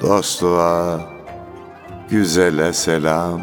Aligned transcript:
dostluğa, 0.00 1.00
güzele 2.10 2.72
selam. 2.72 3.40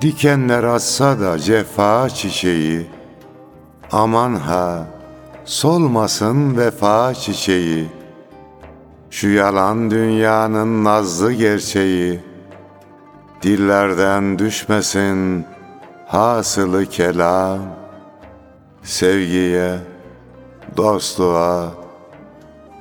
Dikenler 0.00 0.64
atsa 0.64 1.20
da 1.20 1.38
cefa 1.38 2.08
çiçeği, 2.10 2.86
aman 3.92 4.34
ha, 4.34 4.86
solmasın 5.44 6.56
vefa 6.56 7.14
çiçeği. 7.14 7.88
Şu 9.10 9.28
yalan 9.28 9.90
dünyanın 9.90 10.84
nazlı 10.84 11.32
gerçeği, 11.32 12.20
dillerden 13.42 14.38
düşmesin 14.38 15.46
hasılı 16.06 16.86
kelam. 16.86 17.58
Sevgiye, 18.82 19.78
dostluğa, 20.76 21.83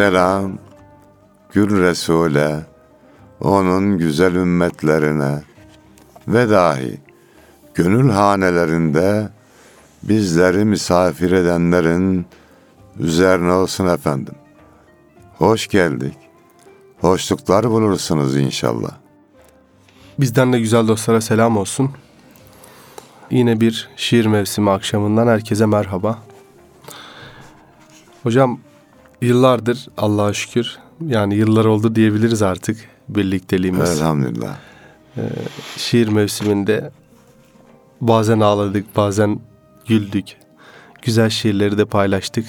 Selam 0.00 0.58
Gül 1.52 1.82
Resul'e, 1.82 2.66
onun 3.40 3.98
güzel 3.98 4.34
ümmetlerine 4.34 5.42
ve 6.28 6.50
dahi 6.50 7.00
gönül 7.74 8.10
hanelerinde 8.10 9.28
bizleri 10.02 10.64
misafir 10.64 11.32
edenlerin 11.32 12.26
üzerine 12.98 13.52
olsun 13.52 13.86
efendim. 13.86 14.34
Hoş 15.38 15.68
geldik. 15.68 16.16
Hoşluklar 17.00 17.70
bulursunuz 17.70 18.36
inşallah. 18.36 18.92
Bizden 20.20 20.52
de 20.52 20.60
güzel 20.60 20.88
dostlara 20.88 21.20
selam 21.20 21.56
olsun. 21.56 21.90
Yine 23.30 23.60
bir 23.60 23.88
şiir 23.96 24.26
mevsimi 24.26 24.70
akşamından 24.70 25.26
herkese 25.26 25.66
merhaba. 25.66 26.18
Hocam 28.22 28.60
yıllardır 29.22 29.88
Allah'a 29.96 30.32
şükür 30.32 30.78
yani 31.06 31.34
yıllar 31.34 31.64
oldu 31.64 31.94
diyebiliriz 31.94 32.42
artık 32.42 32.88
birlikteliğimiz. 33.08 33.90
Elhamdülillah. 33.90 34.56
Ee, 35.16 35.22
şiir 35.76 36.08
mevsiminde 36.08 36.90
bazen 38.00 38.40
ağladık 38.40 38.96
bazen 38.96 39.40
güldük. 39.86 40.36
Güzel 41.02 41.30
şiirleri 41.30 41.78
de 41.78 41.84
paylaştık. 41.84 42.46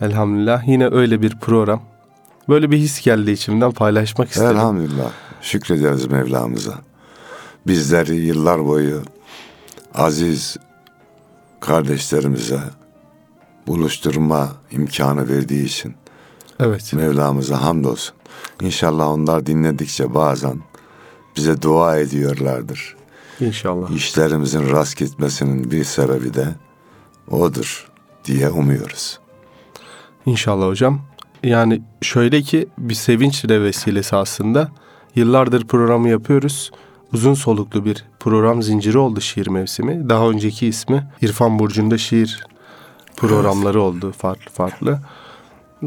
Elhamdülillah 0.00 0.68
yine 0.68 0.88
öyle 0.88 1.22
bir 1.22 1.38
program. 1.38 1.82
Böyle 2.48 2.70
bir 2.70 2.76
his 2.78 3.04
geldi 3.04 3.30
içimden 3.30 3.72
paylaşmak 3.72 4.28
istedim. 4.28 4.56
Elhamdülillah. 4.56 5.10
Şükrederiz 5.42 6.06
Mevlamıza. 6.06 6.74
Bizleri 7.66 8.16
yıllar 8.16 8.64
boyu 8.66 9.02
aziz 9.94 10.56
kardeşlerimize 11.60 12.60
buluşturma 13.66 14.52
imkanı 14.70 15.28
verdiği 15.28 15.64
için 15.64 15.94
Evet. 16.60 16.92
Mevlamıza 16.92 17.62
hamdolsun. 17.62 18.14
İnşallah 18.62 19.08
onlar 19.08 19.46
dinledikçe 19.46 20.14
bazen 20.14 20.60
bize 21.36 21.62
dua 21.62 21.98
ediyorlardır. 21.98 22.96
İnşallah. 23.40 23.90
İşlerimizin 23.90 24.70
rast 24.70 24.96
gitmesinin 24.96 25.70
bir 25.70 25.84
sebebi 25.84 26.34
de 26.34 26.48
odur 27.30 27.88
diye 28.24 28.50
umuyoruz. 28.50 29.18
İnşallah 30.26 30.66
hocam. 30.66 31.00
Yani 31.42 31.82
şöyle 32.02 32.42
ki 32.42 32.68
bir 32.78 32.94
sevinç 32.94 33.48
de 33.48 33.62
vesilesi 33.62 34.16
aslında. 34.16 34.70
Yıllardır 35.14 35.66
programı 35.66 36.08
yapıyoruz. 36.08 36.70
Uzun 37.12 37.34
soluklu 37.34 37.84
bir 37.84 38.04
program 38.20 38.62
zinciri 38.62 38.98
oldu 38.98 39.20
şiir 39.20 39.46
mevsimi. 39.46 40.08
Daha 40.08 40.28
önceki 40.28 40.66
ismi 40.66 41.10
İrfan 41.20 41.58
Burcu'nda 41.58 41.98
şiir 41.98 42.44
programları 43.16 43.80
oldu 43.80 44.12
farklı 44.18 44.50
farklı. 44.50 44.98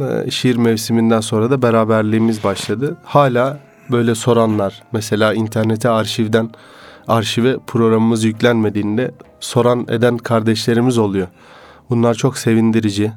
Ee, 0.01 0.31
Şiir 0.31 0.55
mevsiminden 0.55 1.21
sonra 1.21 1.51
da 1.51 1.61
beraberliğimiz 1.61 2.43
başladı. 2.43 2.97
Hala 3.03 3.59
böyle 3.91 4.15
soranlar 4.15 4.83
mesela 4.91 5.33
internete 5.33 5.89
arşivden 5.89 6.49
arşive 7.07 7.57
programımız 7.67 8.23
yüklenmediğinde 8.23 9.11
soran 9.39 9.85
eden 9.89 10.17
kardeşlerimiz 10.17 10.97
oluyor. 10.97 11.27
Bunlar 11.89 12.13
çok 12.13 12.37
sevindirici. 12.37 13.11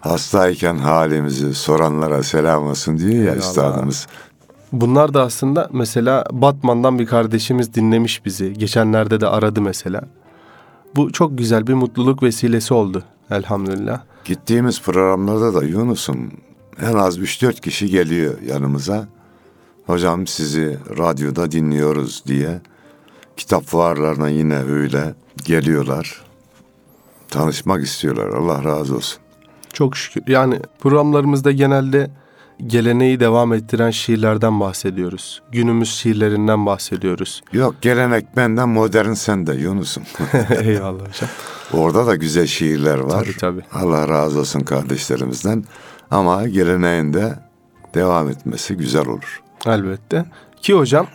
Hastayken 0.00 0.76
halimizi 0.76 1.54
soranlara 1.54 2.22
selam 2.22 2.66
olsun 2.66 2.98
diyor 2.98 3.12
ya 3.12 3.18
Eyvallah. 3.20 3.36
üstadımız. 3.38 4.06
Bunlar 4.72 5.14
da 5.14 5.22
aslında 5.22 5.68
mesela 5.72 6.24
Batman'dan 6.32 6.98
bir 6.98 7.06
kardeşimiz 7.06 7.74
dinlemiş 7.74 8.24
bizi. 8.24 8.52
Geçenlerde 8.52 9.20
de 9.20 9.26
aradı 9.28 9.60
mesela. 9.62 10.00
Bu 10.96 11.12
çok 11.12 11.38
güzel 11.38 11.66
bir 11.66 11.74
mutluluk 11.74 12.22
vesilesi 12.22 12.74
oldu 12.74 13.02
elhamdülillah. 13.30 14.00
Gittiğimiz 14.24 14.82
programlarda 14.82 15.54
da 15.54 15.64
Yunus'um 15.64 16.32
en 16.82 16.94
az 16.94 17.18
3-4 17.18 17.60
kişi 17.60 17.90
geliyor 17.90 18.40
yanımıza. 18.42 19.08
Hocam 19.86 20.26
sizi 20.26 20.78
radyoda 20.98 21.52
dinliyoruz 21.52 22.22
diye. 22.26 22.60
Kitap 23.36 23.64
fuarlarına 23.64 24.28
yine 24.28 24.58
öyle 24.58 25.14
geliyorlar. 25.44 26.24
Tanışmak 27.28 27.84
istiyorlar. 27.84 28.28
Allah 28.28 28.64
razı 28.64 28.96
olsun. 28.96 29.20
Çok 29.72 29.96
şükür. 29.96 30.22
Yani 30.26 30.60
programlarımızda 30.78 31.52
genelde 31.52 32.10
geleneği 32.66 33.20
devam 33.20 33.52
ettiren 33.52 33.90
şiirlerden 33.90 34.60
bahsediyoruz. 34.60 35.42
Günümüz 35.52 35.90
şiirlerinden 35.94 36.66
bahsediyoruz. 36.66 37.42
Yok 37.52 37.74
gelenek 37.80 38.36
benden 38.36 38.68
modern 38.68 39.12
sen 39.12 39.46
de 39.46 39.54
Yunus'um. 39.54 40.02
Eyvallah 40.62 41.08
hocam. 41.08 41.30
Orada 41.72 42.06
da 42.06 42.16
güzel 42.16 42.46
şiirler 42.46 42.98
var. 42.98 43.24
Tabii, 43.24 43.36
tabii. 43.36 43.62
Allah 43.72 44.08
razı 44.08 44.40
olsun 44.40 44.60
kardeşlerimizden. 44.60 45.64
Ama 46.10 46.48
geleneğinde 46.48 47.38
devam 47.94 48.28
etmesi 48.28 48.76
güzel 48.76 49.08
olur. 49.08 49.42
Elbette. 49.66 50.24
Ki 50.62 50.74
hocam 50.74 51.06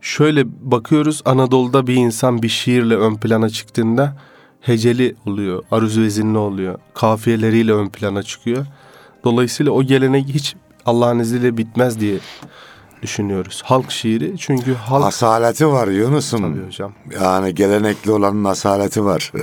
şöyle 0.00 0.44
bakıyoruz 0.70 1.22
Anadolu'da 1.24 1.86
bir 1.86 1.94
insan 1.94 2.42
bir 2.42 2.48
şiirle 2.48 2.96
ön 2.96 3.16
plana 3.16 3.48
çıktığında 3.48 4.16
heceli 4.60 5.16
oluyor, 5.26 5.62
aruz 5.70 5.98
vezinli 5.98 6.38
oluyor, 6.38 6.78
kafiyeleriyle 6.94 7.72
ön 7.72 7.88
plana 7.88 8.22
çıkıyor. 8.22 8.66
Dolayısıyla 9.24 9.72
o 9.72 9.82
gelenek 9.82 10.26
hiç 10.28 10.56
Allah'ın 10.86 11.18
izniyle 11.18 11.56
bitmez 11.56 12.00
diye 12.00 12.18
düşünüyoruz. 13.02 13.62
Halk 13.64 13.90
şiiri 13.90 14.38
çünkü 14.38 14.74
halk... 14.74 15.04
Asaleti 15.04 15.68
var 15.68 15.88
Yunus'um. 15.88 16.54
Tabii 16.54 16.66
hocam. 16.66 16.92
Yani 17.20 17.54
gelenekli 17.54 18.12
olanın 18.12 18.44
asaleti 18.44 19.04
var. 19.04 19.32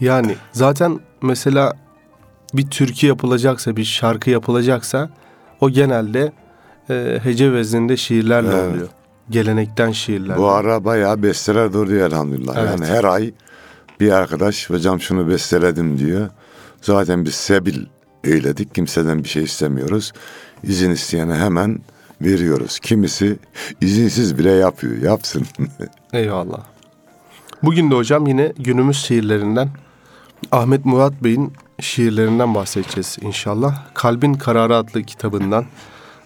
Yani 0.00 0.36
zaten 0.52 1.00
mesela 1.22 1.72
bir 2.54 2.70
türkü 2.70 3.06
yapılacaksa, 3.06 3.76
bir 3.76 3.84
şarkı 3.84 4.30
yapılacaksa 4.30 5.10
o 5.60 5.70
genelde 5.70 6.32
e, 6.90 7.18
hece 7.22 7.52
vezninde 7.52 7.96
şiirlerle 7.96 8.48
Evet. 8.48 8.70
oluyor. 8.70 8.88
Gelenekten 9.30 9.92
şiirlerle. 9.92 10.38
Bu 10.38 10.48
ara 10.48 10.84
bayağı 10.84 11.22
besteler 11.22 11.72
duruyor 11.72 12.06
elhamdülillah. 12.10 12.56
Evet. 12.58 12.70
Yani 12.70 12.86
her 12.86 13.04
ay 13.04 13.32
bir 14.00 14.12
arkadaş 14.12 14.70
hocam 14.70 15.00
şunu 15.00 15.28
besteledim 15.28 15.98
diyor. 15.98 16.28
Zaten 16.82 17.24
biz 17.24 17.34
sebil 17.34 17.86
eyledik. 18.24 18.74
Kimseden 18.74 19.24
bir 19.24 19.28
şey 19.28 19.42
istemiyoruz. 19.42 20.12
İzin 20.64 20.90
isteyene 20.90 21.34
hemen 21.34 21.78
veriyoruz. 22.20 22.78
Kimisi 22.78 23.38
izinsiz 23.80 24.38
bile 24.38 24.50
yapıyor. 24.50 25.02
Yapsın. 25.02 25.46
Eyvallah. 26.12 26.60
Bugün 27.62 27.90
de 27.90 27.94
hocam 27.94 28.26
yine 28.26 28.52
günümüz 28.58 28.96
şiirlerinden 28.96 29.68
Ahmet 30.52 30.84
Murat 30.84 31.24
Bey'in 31.24 31.52
şiirlerinden 31.80 32.54
bahsedeceğiz 32.54 33.16
inşallah. 33.20 33.84
Kalbin 33.94 34.34
Kararı 34.34 34.76
adlı 34.76 35.02
kitabından. 35.02 35.64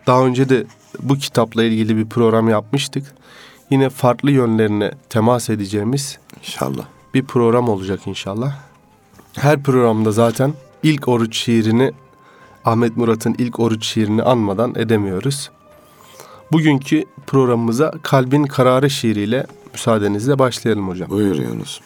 Daha 0.07 0.25
önce 0.25 0.49
de 0.49 0.65
bu 1.03 1.15
kitapla 1.19 1.65
ilgili 1.65 1.97
bir 1.97 2.09
program 2.09 2.49
yapmıştık. 2.49 3.15
Yine 3.71 3.91
farklı 3.91 4.31
yönlerine 4.31 4.91
temas 5.09 5.51
edeceğimiz 5.51 6.19
İnşallah. 6.39 6.85
bir 7.15 7.25
program 7.25 7.69
olacak 7.69 8.01
inşallah. 8.07 8.59
Her 9.35 9.63
programda 9.63 10.13
zaten 10.13 10.53
ilk 10.83 11.09
oruç 11.09 11.37
şiirini 11.37 11.93
Ahmet 12.65 12.97
Murat'ın 12.97 13.35
ilk 13.39 13.61
oruç 13.61 13.87
şiirini 13.87 14.23
anmadan 14.23 14.75
edemiyoruz. 14.77 15.51
Bugünkü 16.53 17.05
programımıza 17.27 17.93
Kalbin 18.03 18.45
Kararı 18.45 18.91
şiiriyle 18.91 19.47
müsaadenizle 19.73 20.39
başlayalım 20.39 20.89
hocam. 20.89 21.11
Buyur 21.11 21.37
Yunus. 21.37 21.81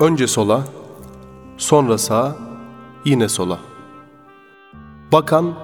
Önce 0.00 0.26
sola, 0.26 0.64
sonra 1.58 1.98
sağa, 1.98 2.36
yine 3.04 3.28
sola. 3.28 3.58
Bakan 5.12 5.54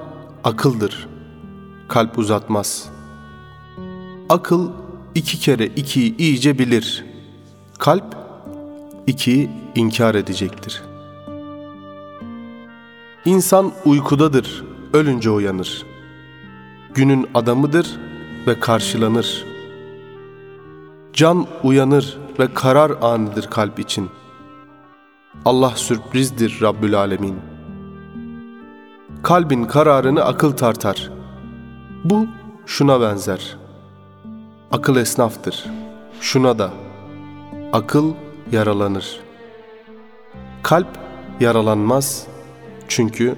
akıldır, 0.44 1.08
kalp 1.88 2.18
uzatmaz. 2.18 2.88
Akıl 4.28 4.70
iki 5.14 5.40
kere 5.40 5.66
ikiyi 5.66 6.16
iyice 6.16 6.58
bilir. 6.58 7.04
Kalp 7.78 8.16
ikiyi 9.06 9.50
inkar 9.74 10.14
edecektir. 10.14 10.82
İnsan 13.24 13.72
uykudadır, 13.84 14.64
ölünce 14.92 15.30
uyanır. 15.30 15.86
Günün 16.94 17.28
adamıdır 17.34 17.98
ve 18.46 18.60
karşılanır. 18.60 19.44
Can 21.12 21.46
uyanır 21.62 22.18
ve 22.38 22.54
karar 22.54 22.92
anıdır 23.02 23.50
kalp 23.50 23.78
için. 23.78 24.08
Allah 25.44 25.70
sürprizdir 25.70 26.58
Rabbül 26.62 26.98
Alemin. 26.98 27.36
Kalbin 29.22 29.64
kararını 29.64 30.24
akıl 30.24 30.52
tartar. 30.52 31.17
Bu 32.04 32.26
şuna 32.66 33.00
benzer. 33.00 33.56
Akıl 34.72 34.96
esnaftır. 34.96 35.64
Şuna 36.20 36.58
da. 36.58 36.70
Akıl 37.72 38.14
yaralanır. 38.52 39.20
Kalp 40.62 40.98
yaralanmaz 41.40 42.26
çünkü 42.88 43.34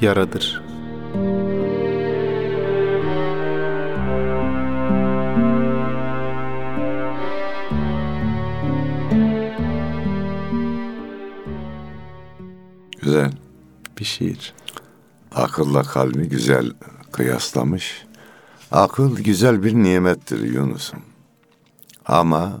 yaradır. 0.00 0.62
Güzel. 13.02 13.32
Bir 13.98 14.04
şiir. 14.04 14.54
Akılla 15.34 15.82
kalbi 15.82 16.28
güzel 16.28 16.72
kıyaslamış. 17.12 18.06
Akıl 18.72 19.16
güzel 19.16 19.62
bir 19.64 19.74
nimettir 19.74 20.40
Yunus'um. 20.40 21.02
Ama 22.06 22.60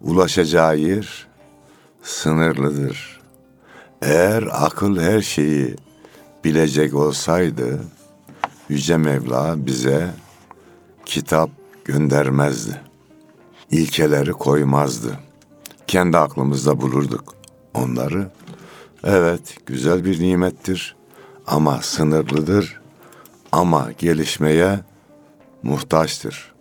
ulaşacağı 0.00 0.78
yer 0.78 1.26
sınırlıdır. 2.02 3.20
Eğer 4.02 4.48
akıl 4.52 5.00
her 5.00 5.20
şeyi 5.20 5.76
bilecek 6.44 6.94
olsaydı 6.94 7.80
Yüce 8.68 8.96
Mevla 8.96 9.66
bize 9.66 10.10
kitap 11.06 11.50
göndermezdi. 11.84 12.80
İlkeleri 13.70 14.32
koymazdı. 14.32 15.18
Kendi 15.86 16.18
aklımızda 16.18 16.80
bulurduk 16.80 17.34
onları. 17.74 18.30
Evet, 19.04 19.56
güzel 19.66 20.04
bir 20.04 20.20
nimettir 20.20 20.96
ama 21.46 21.82
sınırlıdır 21.82 22.81
ama 23.52 23.88
gelişmeye 23.98 24.80
muhtaçtır. 25.62 26.52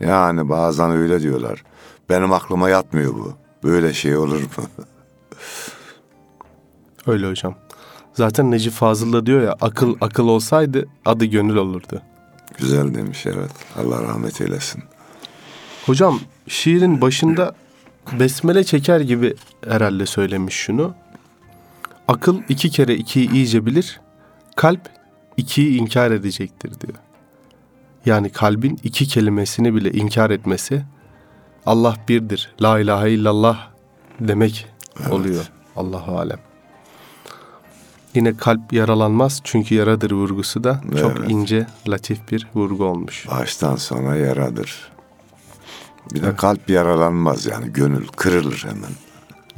Yani 0.00 0.48
bazen 0.48 0.90
öyle 0.90 1.22
diyorlar. 1.22 1.64
Benim 2.08 2.32
aklıma 2.32 2.68
yatmıyor 2.68 3.14
bu. 3.14 3.34
Böyle 3.64 3.94
şey 3.94 4.16
olur 4.16 4.40
mu? 4.40 4.48
Öyle 7.06 7.28
hocam. 7.28 7.54
Zaten 8.12 8.50
Necip 8.50 8.72
Fazıl 8.72 9.12
da 9.12 9.26
diyor 9.26 9.42
ya 9.42 9.56
akıl 9.60 9.96
akıl 10.00 10.28
olsaydı 10.28 10.88
adı 11.04 11.24
gönül 11.24 11.56
olurdu. 11.56 12.02
Güzel 12.58 12.94
demiş 12.94 13.26
evet. 13.26 13.50
Allah 13.78 14.02
rahmet 14.02 14.40
eylesin. 14.40 14.82
Hocam 15.86 16.20
şiirin 16.48 17.00
başında 17.00 17.54
besmele 18.12 18.64
çeker 18.64 19.00
gibi 19.00 19.34
herhalde 19.68 20.06
söylemiş 20.06 20.54
şunu. 20.54 20.94
Akıl 22.08 22.40
iki 22.48 22.70
kere 22.70 22.94
ikiyi 22.94 23.32
iyice 23.32 23.66
bilir, 23.66 24.00
kalp 24.56 24.80
ikiyi 25.36 25.78
inkar 25.80 26.10
edecektir 26.10 26.80
diyor. 26.80 26.98
Yani 28.06 28.30
kalbin 28.30 28.78
iki 28.84 29.08
kelimesini 29.08 29.74
bile 29.74 29.92
inkar 29.92 30.30
etmesi 30.30 30.82
Allah 31.66 31.96
birdir, 32.08 32.54
la 32.62 32.78
ilahe 32.80 33.10
illallah 33.10 33.68
demek 34.20 34.66
oluyor. 35.10 35.50
Allahu 35.76 36.18
alem. 36.18 36.38
Yine 38.14 38.36
kalp 38.36 38.72
yaralanmaz 38.72 39.40
çünkü 39.44 39.74
yaradır 39.74 40.10
vurgusu 40.10 40.64
da 40.64 40.80
çok 41.00 41.16
Evet. 41.18 41.30
ince, 41.30 41.66
latif 41.88 42.30
bir 42.30 42.46
vurgu 42.54 42.84
olmuş. 42.84 43.26
Baştan 43.30 43.76
sona 43.76 44.16
yaradır. 44.16 44.92
Bir 46.14 46.22
de 46.22 46.36
kalp 46.36 46.70
yaralanmaz 46.70 47.46
yani 47.46 47.72
gönül 47.72 48.06
kırılır 48.06 48.64
hemen. 48.68 48.90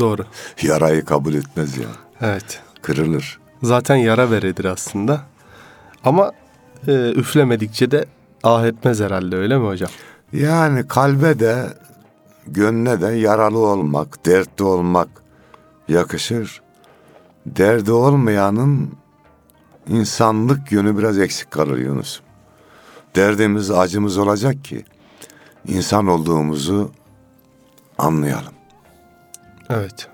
Doğru. 0.00 0.25
Yarayı 0.62 1.04
kabul 1.04 1.35
etmez 1.35 1.76
yani. 1.78 1.94
Evet. 2.20 2.61
Kırılır. 2.82 3.38
Zaten 3.62 3.97
yara 3.97 4.30
veredir 4.30 4.64
aslında. 4.64 5.20
Ama 6.08 6.32
e, 6.86 6.92
üflemedikçe 6.92 7.90
de 7.90 8.06
ah 8.42 8.66
etmez 8.66 9.00
herhalde 9.00 9.36
öyle 9.36 9.58
mi 9.58 9.66
hocam? 9.66 9.90
Yani 10.32 10.88
kalbe 10.88 11.38
de 11.38 11.66
gönle 12.46 13.00
de 13.00 13.06
yaralı 13.06 13.58
olmak, 13.58 14.26
dertli 14.26 14.64
olmak 14.64 15.08
yakışır. 15.88 16.62
Derdi 17.46 17.92
olmayanın 17.92 18.90
insanlık 19.88 20.72
yönü 20.72 20.98
biraz 20.98 21.18
eksik 21.18 21.50
kalır 21.50 21.78
Yunus. 21.78 22.20
Derdimiz, 23.16 23.70
acımız 23.70 24.18
olacak 24.18 24.64
ki 24.64 24.84
insan 25.66 26.06
olduğumuzu 26.06 26.90
anlayalım. 27.98 28.54
Evet. 29.70 30.08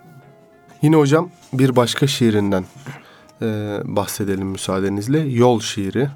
Yine 0.83 0.97
hocam 0.97 1.31
bir 1.53 1.77
başka 1.77 2.07
şiirinden 2.07 2.65
e, 3.43 3.81
bahsedelim 3.85 4.47
müsaadenizle. 4.47 5.19
Yol 5.19 5.61
şiiri. 5.61 6.09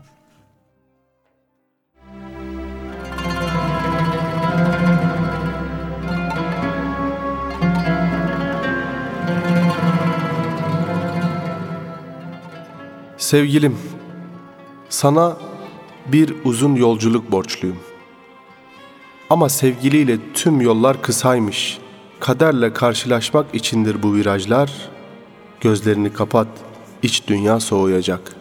Sevgilim, 13.17 13.77
sana 14.89 15.37
bir 16.07 16.35
uzun 16.45 16.75
yolculuk 16.75 17.33
borçluyum. 17.33 17.77
Ama 19.31 19.49
sevgiliyle 19.49 20.19
tüm 20.35 20.61
yollar 20.61 21.03
kısaymış. 21.03 21.79
Kaderle 22.21 22.73
karşılaşmak 22.73 23.55
içindir 23.55 24.03
bu 24.03 24.15
virajlar. 24.15 24.89
Gözlerini 25.61 26.13
kapat, 26.13 26.49
iç 27.03 27.23
dünya 27.29 27.61
soğuyacak. 27.61 28.37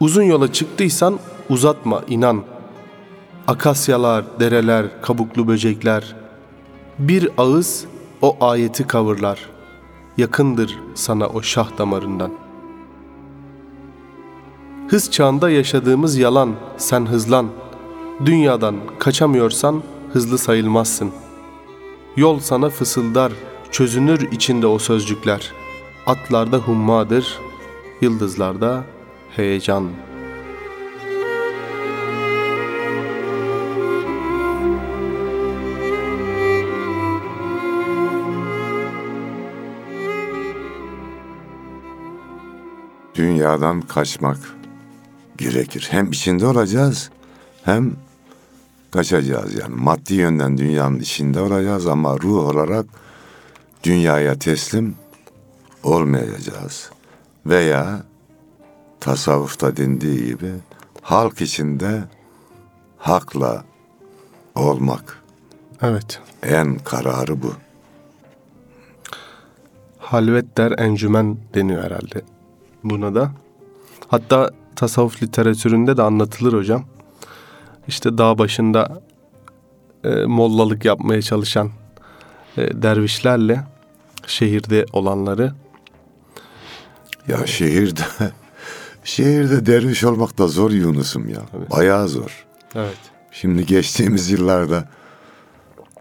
Uzun 0.00 0.22
yola 0.22 0.52
çıktıysan 0.52 1.18
uzatma 1.48 2.02
inan. 2.08 2.42
Akasyalar, 3.46 4.40
dereler, 4.40 5.02
kabuklu 5.02 5.48
böcekler. 5.48 6.16
Bir 6.98 7.28
ağız 7.38 7.84
o 8.22 8.36
ayeti 8.40 8.86
kavurlar. 8.86 9.38
Yakındır 10.16 10.78
sana 10.94 11.26
o 11.26 11.42
şah 11.42 11.78
damarından. 11.78 12.32
Hız 14.88 15.10
çağında 15.10 15.50
yaşadığımız 15.50 16.18
yalan, 16.18 16.54
sen 16.76 17.06
hızlan. 17.06 17.48
Dünyadan 18.24 18.76
kaçamıyorsan 18.98 19.82
hızlı 20.12 20.38
sayılmazsın. 20.38 21.10
Yol 22.16 22.38
sana 22.38 22.68
fısıldar, 22.68 23.32
çözünür 23.70 24.32
içinde 24.32 24.66
o 24.66 24.78
sözcükler. 24.78 25.59
Atlarda 26.06 26.58
hummadır, 26.58 27.38
yıldızlarda 28.00 28.84
heyecan. 29.36 29.90
Dünyadan 43.14 43.80
kaçmak 43.80 44.38
gerekir. 45.36 45.88
Hem 45.90 46.10
içinde 46.10 46.46
olacağız 46.46 47.10
hem 47.64 47.92
kaçacağız 48.90 49.54
yani. 49.54 49.74
Maddi 49.74 50.14
yönden 50.14 50.58
dünyanın 50.58 50.98
içinde 50.98 51.40
olacağız 51.40 51.86
ama 51.86 52.18
ruh 52.18 52.44
olarak 52.44 52.86
dünyaya 53.84 54.38
teslim 54.38 54.94
olmayacağız. 55.82 56.90
Veya 57.46 58.02
tasavvufta 59.00 59.76
dendiği 59.76 60.26
gibi 60.26 60.52
halk 61.02 61.40
içinde 61.40 62.02
hakla 62.98 63.64
olmak 64.54 65.22
Evet. 65.82 66.20
en 66.42 66.78
kararı 66.78 67.42
bu. 67.42 67.52
Halvet 69.98 70.56
der 70.56 70.78
encümen 70.78 71.36
deniyor 71.54 71.82
herhalde 71.82 72.22
buna 72.84 73.14
da. 73.14 73.32
Hatta 74.08 74.50
tasavvuf 74.76 75.22
literatüründe 75.22 75.96
de 75.96 76.02
anlatılır 76.02 76.52
hocam. 76.52 76.84
İşte 77.88 78.18
dağ 78.18 78.38
başında 78.38 79.02
e, 80.04 80.24
mollalık 80.24 80.84
yapmaya 80.84 81.22
çalışan 81.22 81.70
e, 82.56 82.82
dervişlerle 82.82 83.64
şehirde 84.26 84.86
olanları 84.92 85.52
Ya 87.30 87.46
şehirde 87.46 88.02
şehirde 89.04 89.66
derviş 89.66 90.04
olmak 90.04 90.38
da 90.38 90.46
zor 90.48 90.70
Yunus'um 90.70 91.28
ya. 91.28 91.40
Bayağı 91.70 92.08
zor. 92.08 92.46
evet 92.74 92.98
Şimdi 93.32 93.66
geçtiğimiz 93.66 94.30
yıllarda 94.30 94.88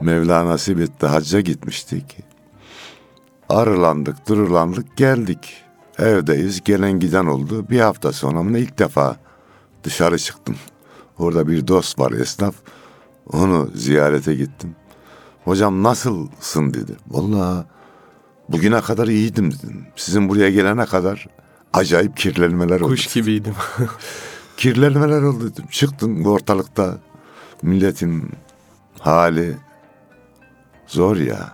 Mevla 0.01 0.45
nasip 0.45 0.79
etti 0.79 1.05
hacca 1.05 1.39
gitmiştik. 1.39 2.17
Arılandık, 3.49 4.27
durulandık, 4.29 4.97
geldik. 4.97 5.63
Evdeyiz, 5.99 6.63
gelen 6.63 6.99
giden 6.99 7.25
oldu. 7.25 7.69
Bir 7.69 7.79
hafta 7.79 8.11
sonra 8.11 8.57
ilk 8.57 8.79
defa 8.79 9.17
dışarı 9.83 10.17
çıktım. 10.17 10.55
Orada 11.17 11.47
bir 11.47 11.67
dost 11.67 11.99
var 11.99 12.11
esnaf. 12.11 12.55
Onu 13.33 13.69
ziyarete 13.75 14.35
gittim. 14.35 14.75
Hocam 15.45 15.83
nasılsın 15.83 16.73
dedi. 16.73 16.95
Vallahi 17.07 17.65
bugüne 18.49 18.81
kadar 18.81 19.07
iyiydim 19.07 19.51
dedim. 19.51 19.85
Sizin 19.95 20.29
buraya 20.29 20.49
gelene 20.49 20.85
kadar 20.85 21.27
acayip 21.73 22.17
kirlenmeler 22.17 22.79
oldu. 22.81 22.89
kuş 22.89 23.13
gibiydim. 23.13 23.53
Kirlenmeler 24.57 25.21
oldu 25.21 25.51
dedim. 25.51 25.65
Çıktım 25.71 26.25
ortalıkta 26.25 26.97
milletin 27.61 28.31
hali 28.99 29.57
zor 30.87 31.17
ya. 31.17 31.53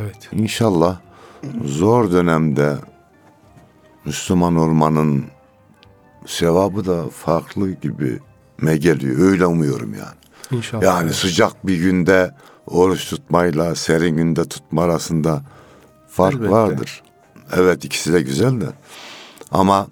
evet 0.00 0.28
İnşallah 0.32 0.98
zor 1.64 2.12
dönemde 2.12 2.76
Müslüman 4.04 4.56
olmanın 4.56 5.24
sevabı 6.26 6.86
da 6.86 7.08
farklı 7.08 7.70
gibi 7.70 8.18
me 8.60 8.76
geliyor. 8.76 9.18
Öyle 9.18 9.46
umuyorum 9.46 9.94
yani. 9.94 10.16
inşallah. 10.58 10.82
Yani 10.82 11.04
Evet. 11.04 11.14
sıcak 11.14 11.66
bir 11.66 11.76
günde 11.76 12.34
oruç 12.66 13.10
tutmayla 13.10 13.74
serin 13.74 14.16
günde 14.16 14.44
tutma 14.44 14.82
arasında 14.82 15.42
fark 16.10 16.34
Elbette. 16.34 16.50
vardır. 16.50 17.02
Evet 17.56 17.84
ikisi 17.84 18.12
de 18.12 18.22
güzel 18.22 18.60
de. 18.60 18.66
Ama 19.50 19.86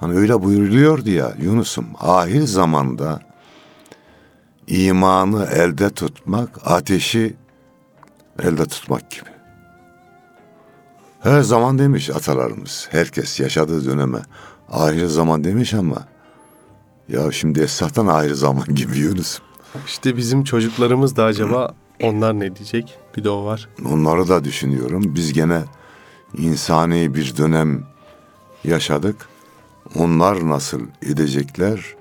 hani 0.00 0.14
öyle 0.14 0.42
buyuruluyordu 0.42 1.10
ya 1.10 1.34
Yunus'um 1.42 1.86
ahir 2.00 2.42
zamanda 2.42 3.20
imanı 4.66 5.44
elde 5.44 5.90
tutmak 5.90 6.48
ateşi 6.64 7.36
elde 8.42 8.66
tutmak 8.66 9.10
gibi. 9.10 9.34
Her 11.20 11.40
zaman 11.40 11.78
demiş 11.78 12.10
atalarımız. 12.10 12.88
Herkes 12.90 13.40
yaşadığı 13.40 13.86
döneme 13.86 14.22
ahir 14.70 15.06
zaman 15.06 15.44
demiş 15.44 15.74
ama 15.74 15.96
ya 17.08 17.32
şimdi 17.32 17.60
esnaftan 17.60 18.06
ayrı 18.06 18.36
zaman 18.36 18.64
gibi 18.74 18.98
Yunus'um. 18.98 19.44
İşte 19.86 20.16
bizim 20.16 20.44
çocuklarımız 20.44 21.16
da 21.16 21.24
acaba 21.24 21.74
onlar 22.02 22.40
ne 22.40 22.56
diyecek? 22.56 22.98
Bir 23.16 23.24
de 23.24 23.30
o 23.30 23.44
var. 23.44 23.68
Onları 23.86 24.28
da 24.28 24.44
düşünüyorum. 24.44 25.02
Biz 25.14 25.32
gene 25.32 25.62
insani 26.38 27.14
bir 27.14 27.36
dönem 27.36 27.86
yaşadık. 28.64 29.28
Onlar 29.96 30.48
nasıl 30.48 30.80
edecekler? 31.02 31.94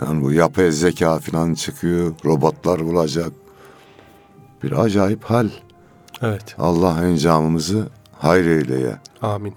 Yani 0.00 0.22
bu 0.22 0.32
yapay 0.32 0.70
zeka 0.70 1.18
falan 1.18 1.54
çıkıyor. 1.54 2.14
Robotlar 2.24 2.84
bulacak. 2.84 3.32
Bir 4.62 4.72
acayip 4.72 5.24
hal. 5.24 5.48
Evet. 6.22 6.54
Allah 6.58 7.06
encamımızı 7.06 7.88
hayır 8.18 8.46
eyleye. 8.46 8.96
Amin. 9.22 9.54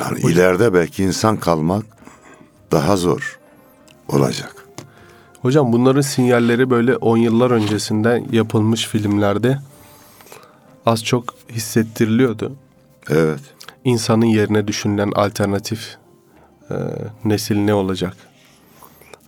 Yani 0.00 0.20
ileride 0.20 0.74
belki 0.74 1.04
insan 1.04 1.36
kalmak 1.36 1.84
daha 2.72 2.96
zor 2.96 3.38
olacak. 4.08 4.63
Hocam 5.44 5.72
bunların 5.72 6.00
sinyalleri 6.00 6.70
böyle 6.70 6.96
10 6.96 7.16
yıllar 7.16 7.50
öncesinden 7.50 8.26
yapılmış 8.32 8.86
filmlerde 8.86 9.58
az 10.86 11.04
çok 11.04 11.24
hissettiriliyordu. 11.50 12.52
Evet. 13.10 13.40
İnsanın 13.84 14.26
yerine 14.26 14.68
düşünülen 14.68 15.12
alternatif 15.14 15.96
e, 16.70 16.74
nesil 17.24 17.56
ne 17.56 17.74
olacak? 17.74 18.16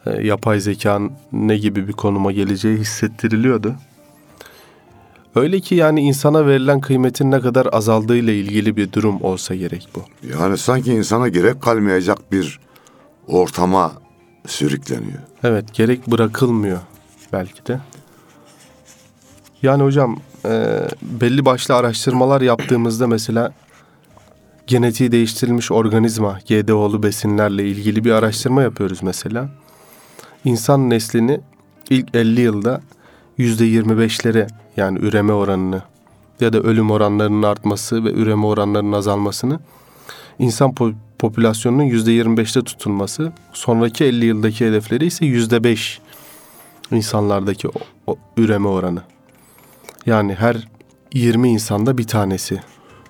E, 0.06 0.26
yapay 0.26 0.61
zekanın 0.61 1.12
ne 1.32 1.56
gibi 1.56 1.88
bir 1.88 1.92
konuma 1.92 2.32
geleceği 2.32 2.78
hissettiriliyordu. 2.78 3.75
Öyle 5.35 5.61
ki 5.61 5.75
yani 5.75 6.00
insana 6.00 6.46
verilen 6.46 6.80
kıymetin 6.80 7.30
ne 7.30 7.40
kadar 7.40 7.68
azaldığıyla 7.73 8.32
ilgili 8.32 8.76
bir 8.76 8.92
durum 8.92 9.23
olsa 9.23 9.54
gerek 9.54 9.88
bu. 9.94 10.02
Yani 10.38 10.58
sanki 10.58 10.92
insana 10.92 11.28
gerek 11.28 11.62
kalmayacak 11.62 12.32
bir 12.32 12.61
ortama 13.26 14.05
sürükleniyor. 14.46 15.18
Evet 15.44 15.74
gerek 15.74 16.06
bırakılmıyor 16.06 16.78
belki 17.32 17.66
de. 17.66 17.80
Yani 19.62 19.82
hocam 19.82 20.20
e, 20.44 20.80
belli 21.02 21.44
başlı 21.44 21.74
araştırmalar 21.74 22.40
yaptığımızda 22.40 23.06
mesela 23.06 23.52
genetiği 24.66 25.12
değiştirilmiş 25.12 25.72
organizma 25.72 26.38
GDO'lu 26.48 27.02
besinlerle 27.02 27.68
ilgili 27.68 28.04
bir 28.04 28.10
araştırma 28.10 28.62
yapıyoruz 28.62 29.02
mesela. 29.02 29.48
İnsan 30.44 30.90
neslini 30.90 31.40
ilk 31.90 32.14
50 32.14 32.40
yılda 32.40 32.80
%25'lere 33.38 34.48
yani 34.76 34.98
üreme 34.98 35.32
oranını 35.32 35.82
ya 36.40 36.52
da 36.52 36.58
ölüm 36.58 36.90
oranlarının 36.90 37.42
artması 37.42 38.04
ve 38.04 38.12
üreme 38.12 38.46
oranlarının 38.46 38.92
azalmasını 38.92 39.60
insan 40.38 40.72
popülasyonunun 41.18 41.85
%25'te 41.88 42.62
tutulması, 42.62 43.32
sonraki 43.52 44.04
50 44.04 44.25
yıldaki 44.25 44.66
hedefleri 44.66 45.06
ise 45.06 45.26
%5 45.26 45.99
insanlardaki 46.90 47.68
o, 47.68 47.73
o 48.06 48.18
üreme 48.37 48.68
oranı. 48.68 49.02
Yani 50.06 50.35
her 50.35 50.68
20 51.14 51.49
insanda 51.49 51.99
bir 51.99 52.06
tanesi 52.06 52.61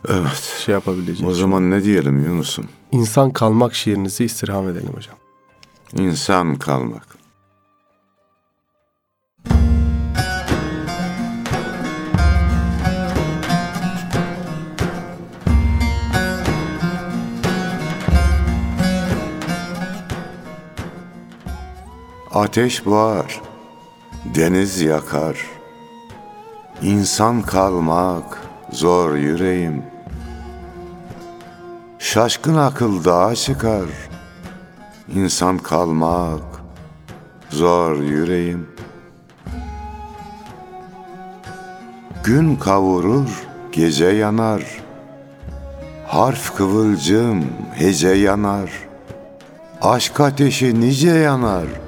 Evet. 0.08 0.60
şey 0.64 0.72
yapabilecek. 0.72 1.26
O 1.26 1.32
zaman 1.32 1.70
ne 1.70 1.84
diyelim 1.84 2.24
Yunus'um? 2.24 2.68
İnsan 2.92 3.30
kalmak 3.30 3.74
şiirinizi 3.74 4.24
istirham 4.24 4.68
edelim 4.68 4.92
hocam. 4.94 5.16
İnsan 5.92 6.56
kalmak. 6.56 7.15
Ateş 22.36 22.86
boğar, 22.86 23.40
deniz 24.34 24.80
yakar. 24.80 25.36
İnsan 26.82 27.42
kalmak 27.42 28.42
zor 28.72 29.14
yüreğim. 29.14 29.82
Şaşkın 31.98 32.56
akıl 32.56 33.04
dağa 33.04 33.34
çıkar. 33.34 33.86
İnsan 35.14 35.58
kalmak 35.58 36.42
zor 37.50 37.96
yüreğim. 37.96 38.68
Gün 42.24 42.56
kavurur, 42.56 43.46
gece 43.72 44.06
yanar. 44.06 44.62
Harf 46.06 46.56
kıvılcım, 46.56 47.44
hece 47.74 48.08
yanar. 48.08 48.70
Aşk 49.82 50.20
ateşi 50.20 50.80
nice 50.80 51.10
yanar. 51.10 51.85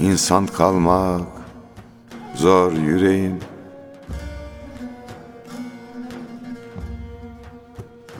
İnsan 0.00 0.46
kalmak 0.46 1.22
zor 2.34 2.72
yüreğim. 2.72 3.40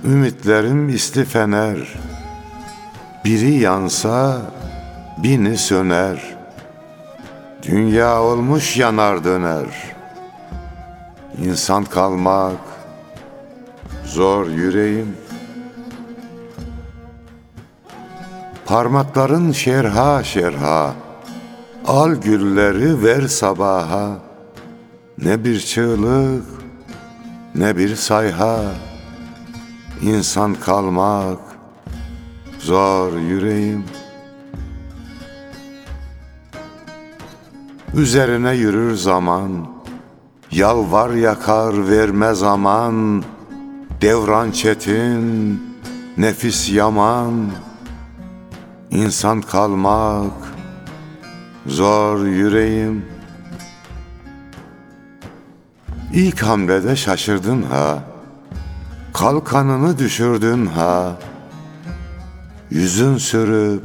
Ümitlerim 0.05 0.89
isli 0.89 1.25
fener. 1.25 1.79
Biri 3.25 3.53
yansa 3.53 4.43
bini 5.23 5.57
söner. 5.57 6.37
Dünya 7.63 8.23
olmuş 8.23 8.77
yanar 8.77 9.25
döner. 9.25 9.67
İnsan 11.39 11.85
kalmak 11.85 12.61
zor 14.05 14.47
yüreğim. 14.47 15.17
Parmakların 18.67 19.53
şerha 19.53 20.25
şerha. 20.25 20.95
Al 21.87 22.15
gülleri 22.15 23.03
ver 23.03 23.29
sabaha. 23.29 24.19
Ne 25.19 25.45
bir 25.45 25.61
çığlık 25.61 26.45
ne 27.55 27.77
bir 27.77 27.97
sayha. 27.97 28.61
İnsan 30.03 30.55
kalmak 30.55 31.39
zor 32.59 33.19
yüreğim. 33.19 33.85
Üzerine 37.95 38.55
yürür 38.55 38.97
zaman, 38.97 39.51
yalvar 40.51 41.11
yakar 41.11 41.89
verme 41.89 42.35
zaman. 42.35 43.25
Devran 44.01 44.51
çetin, 44.51 45.63
nefis 46.17 46.71
yaman. 46.71 47.51
İnsan 48.91 49.41
kalmak 49.41 50.50
zor 51.67 52.27
yüreğim. 52.27 53.05
İlk 56.13 56.43
hamlede 56.43 56.97
şaşırdın 56.97 57.63
ha. 57.63 57.99
Kalkanını 59.13 59.99
düşürdün 59.99 60.67
ha. 60.67 61.17
Yüzün 62.71 63.17
sürüp 63.17 63.83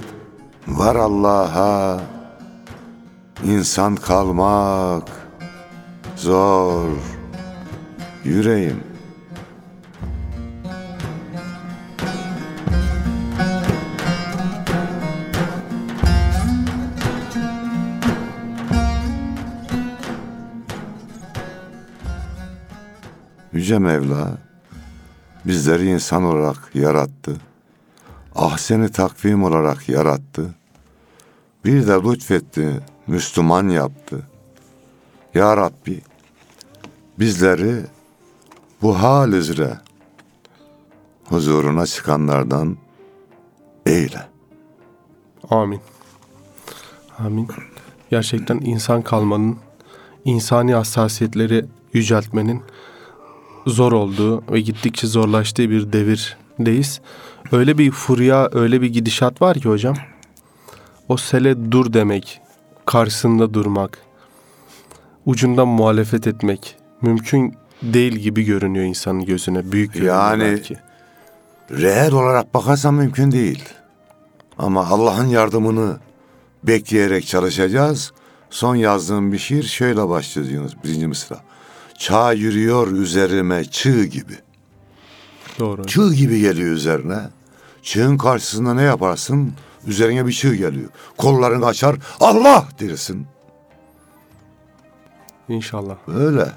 var 0.67 0.95
Allah'a. 0.95 1.99
İnsan 3.43 3.95
kalmak 3.95 5.09
zor 6.15 6.87
yüreğim. 8.23 8.94
Yüce 23.65 23.79
Mevla 23.79 24.37
bizleri 25.45 25.89
insan 25.89 26.23
olarak 26.23 26.69
yarattı. 26.73 27.37
Ahseni 28.35 28.91
takvim 28.91 29.43
olarak 29.43 29.89
yarattı. 29.89 30.55
Bir 31.65 31.87
de 31.87 31.91
lütfetti, 31.91 32.81
Müslüman 33.07 33.69
yaptı. 33.69 34.27
Ya 35.33 35.57
Rabbi 35.57 36.01
bizleri 37.19 37.81
bu 38.81 38.99
hal 38.99 39.33
üzere 39.33 39.77
huzuruna 41.25 41.85
çıkanlardan 41.85 42.77
eyle. 43.85 44.27
Amin. 45.49 45.81
Amin. 47.19 47.47
Gerçekten 48.09 48.59
insan 48.59 49.01
kalmanın, 49.01 49.57
insani 50.25 50.73
hassasiyetleri 50.73 51.65
yüceltmenin 51.93 52.63
zor 53.65 53.91
olduğu 53.91 54.43
ve 54.51 54.61
gittikçe 54.61 55.07
zorlaştığı 55.07 55.69
bir 55.69 55.93
devirdeyiz. 55.93 57.01
Öyle 57.51 57.77
bir 57.77 57.91
furya, 57.91 58.49
öyle 58.51 58.81
bir 58.81 58.87
gidişat 58.87 59.41
var 59.41 59.59
ki 59.59 59.69
hocam. 59.69 59.95
O 61.09 61.17
sele 61.17 61.71
dur 61.71 61.93
demek, 61.93 62.41
karşısında 62.85 63.53
durmak, 63.53 63.97
ucundan 65.25 65.67
muhalefet 65.67 66.27
etmek 66.27 66.75
mümkün 67.01 67.55
değil 67.81 68.13
gibi 68.13 68.43
görünüyor 68.43 68.85
insanın 68.85 69.25
gözüne. 69.25 69.71
Büyük 69.71 69.95
Yani- 69.95 70.43
belki. 70.43 70.77
Reel 71.71 72.11
olarak 72.11 72.53
bakarsan 72.53 72.93
mümkün 72.93 73.31
değil. 73.31 73.63
Ama 74.57 74.85
Allah'ın 74.87 75.27
yardımını 75.27 75.97
bekleyerek 76.63 77.27
çalışacağız. 77.27 78.11
Son 78.49 78.75
yazdığım 78.75 79.31
bir 79.31 79.37
şiir 79.37 79.63
şöyle 79.63 80.09
başlıyor 80.09 80.47
diyorsunuz 80.47 80.83
birinci 80.83 81.07
mısra. 81.07 81.39
Çağ 81.97 82.33
yürüyor 82.33 82.87
üzerime 82.87 83.65
çığ 83.65 84.05
gibi. 84.05 84.33
Doğru. 85.59 85.85
Çığ 85.85 86.13
gibi 86.13 86.39
geliyor 86.39 86.71
üzerine. 86.71 87.19
Çığın 87.81 88.17
karşısında 88.17 88.73
ne 88.73 88.81
yaparsın? 88.81 89.53
Üzerine 89.87 90.27
bir 90.27 90.33
çığ 90.33 90.55
geliyor. 90.55 90.89
Kollarını 91.17 91.65
açar 91.65 91.95
Allah 92.19 92.67
dersin. 92.79 93.27
İnşallah. 95.49 95.95
Öyle. 96.07 96.51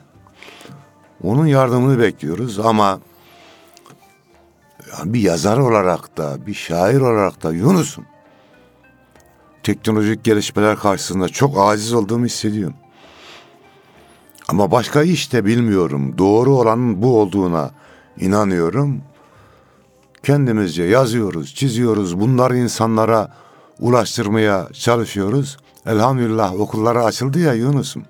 Onun 1.22 1.46
yardımını 1.46 1.98
bekliyoruz 1.98 2.59
ama 2.59 3.01
ya 4.88 4.98
bir 5.05 5.20
yazar 5.20 5.59
olarak 5.59 6.16
da 6.16 6.46
bir 6.46 6.55
şair 6.55 7.01
olarak 7.01 7.42
da 7.42 7.53
Yunus'um. 7.53 8.07
Teknolojik 9.62 10.24
gelişmeler 10.24 10.77
karşısında 10.77 11.29
çok 11.29 11.59
aciz 11.59 11.92
olduğumu 11.92 12.27
hissediyorum. 12.27 12.77
Ama 14.49 14.71
başka 14.71 15.03
iş 15.03 15.33
de 15.33 15.45
bilmiyorum. 15.45 16.19
Doğru 16.19 16.55
olanın 16.55 17.03
bu 17.03 17.21
olduğuna 17.21 17.71
inanıyorum. 18.19 19.01
Kendimizce 20.23 20.83
yazıyoruz, 20.83 21.55
çiziyoruz. 21.55 22.21
Bunları 22.21 22.57
insanlara 22.57 23.35
ulaştırmaya 23.81 24.69
çalışıyoruz. 24.73 25.57
Elhamdülillah 25.87 26.61
okulları 26.61 27.05
açıldı 27.05 27.39
ya 27.39 27.55
Yunus'um. 27.55 28.03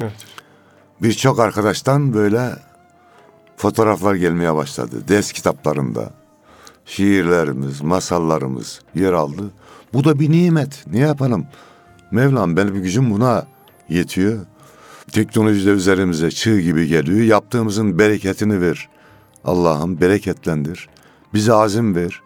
Evet. 0.00 0.26
Birçok 1.02 1.38
arkadaştan 1.38 2.14
böyle 2.14 2.50
fotoğraflar 3.56 4.14
gelmeye 4.14 4.54
başladı. 4.54 5.08
Ders 5.08 5.32
kitaplarında 5.32 6.10
şiirlerimiz, 6.86 7.80
masallarımız 7.80 8.80
yer 8.94 9.12
aldı. 9.12 9.42
Bu 9.92 10.04
da 10.04 10.20
bir 10.20 10.30
nimet. 10.30 10.84
Ne 10.86 10.98
yapalım? 10.98 11.46
Mevlam 12.10 12.56
benim 12.56 12.82
gücüm 12.82 13.10
buna 13.10 13.46
yetiyor. 13.88 14.38
Teknoloji 15.12 15.66
de 15.66 15.70
üzerimize 15.70 16.30
çığ 16.30 16.60
gibi 16.60 16.86
geliyor. 16.86 17.20
Yaptığımızın 17.20 17.98
bereketini 17.98 18.60
ver. 18.60 18.88
Allah'ım 19.44 20.00
bereketlendir. 20.00 20.88
Bize 21.34 21.52
azim 21.52 21.94
ver. 21.96 22.22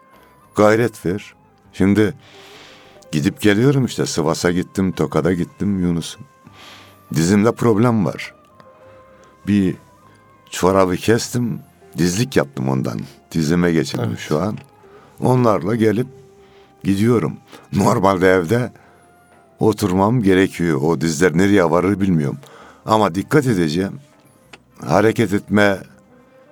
Gayret 0.55 1.05
ver. 1.05 1.33
Şimdi 1.73 2.13
gidip 3.11 3.41
geliyorum 3.41 3.85
işte. 3.85 4.05
Sivas'a 4.05 4.51
gittim, 4.51 4.91
Tokat'a 4.91 5.33
gittim 5.33 5.79
Yunus'um. 5.79 6.21
Dizimde 7.13 7.51
problem 7.51 8.05
var. 8.05 8.33
Bir 9.47 9.75
çorabı 10.49 10.95
kestim, 10.95 11.59
dizlik 11.97 12.35
yaptım 12.35 12.69
ondan. 12.69 12.99
Dizime 13.31 13.71
geçirdim 13.71 14.05
Evet. 14.09 14.19
şu 14.19 14.39
an. 14.39 14.57
Onlarla 15.19 15.75
gelip 15.75 16.07
gidiyorum. 16.83 17.33
Normalde 17.73 18.29
evde 18.29 18.71
oturmam 19.59 20.23
gerekiyor. 20.23 20.81
O 20.81 21.01
dizler 21.01 21.37
nereye 21.37 21.69
varır 21.71 21.99
bilmiyorum. 22.01 22.37
Ama 22.87 23.15
dikkat 23.15 23.45
edeceğim. 23.45 23.99
Hareket 24.85 25.33
etme 25.33 25.79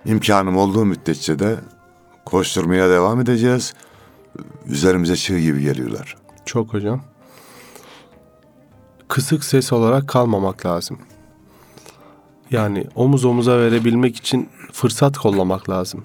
imkanım 0.06 0.58
olduğu 0.58 0.86
müddetçe 0.86 1.40
de 1.40 1.56
koşturmaya 2.26 2.90
devam 2.90 3.22
edeceğiz. 3.22 3.74
Üzerimize 4.66 5.16
çığ 5.16 5.40
gibi 5.40 5.62
geliyorlar. 5.62 6.18
Çok 6.46 6.74
hocam. 6.74 7.02
Kısık 9.08 9.44
ses 9.44 9.74
olarak 9.74 10.08
kalmamak 10.08 10.66
lazım. 10.66 11.00
Yani 12.52 12.88
omuz 12.96 13.26
omuza 13.26 13.58
verebilmek 13.58 14.18
için 14.18 14.50
fırsat 14.74 15.18
kollamak 15.18 15.70
lazım. 15.70 16.04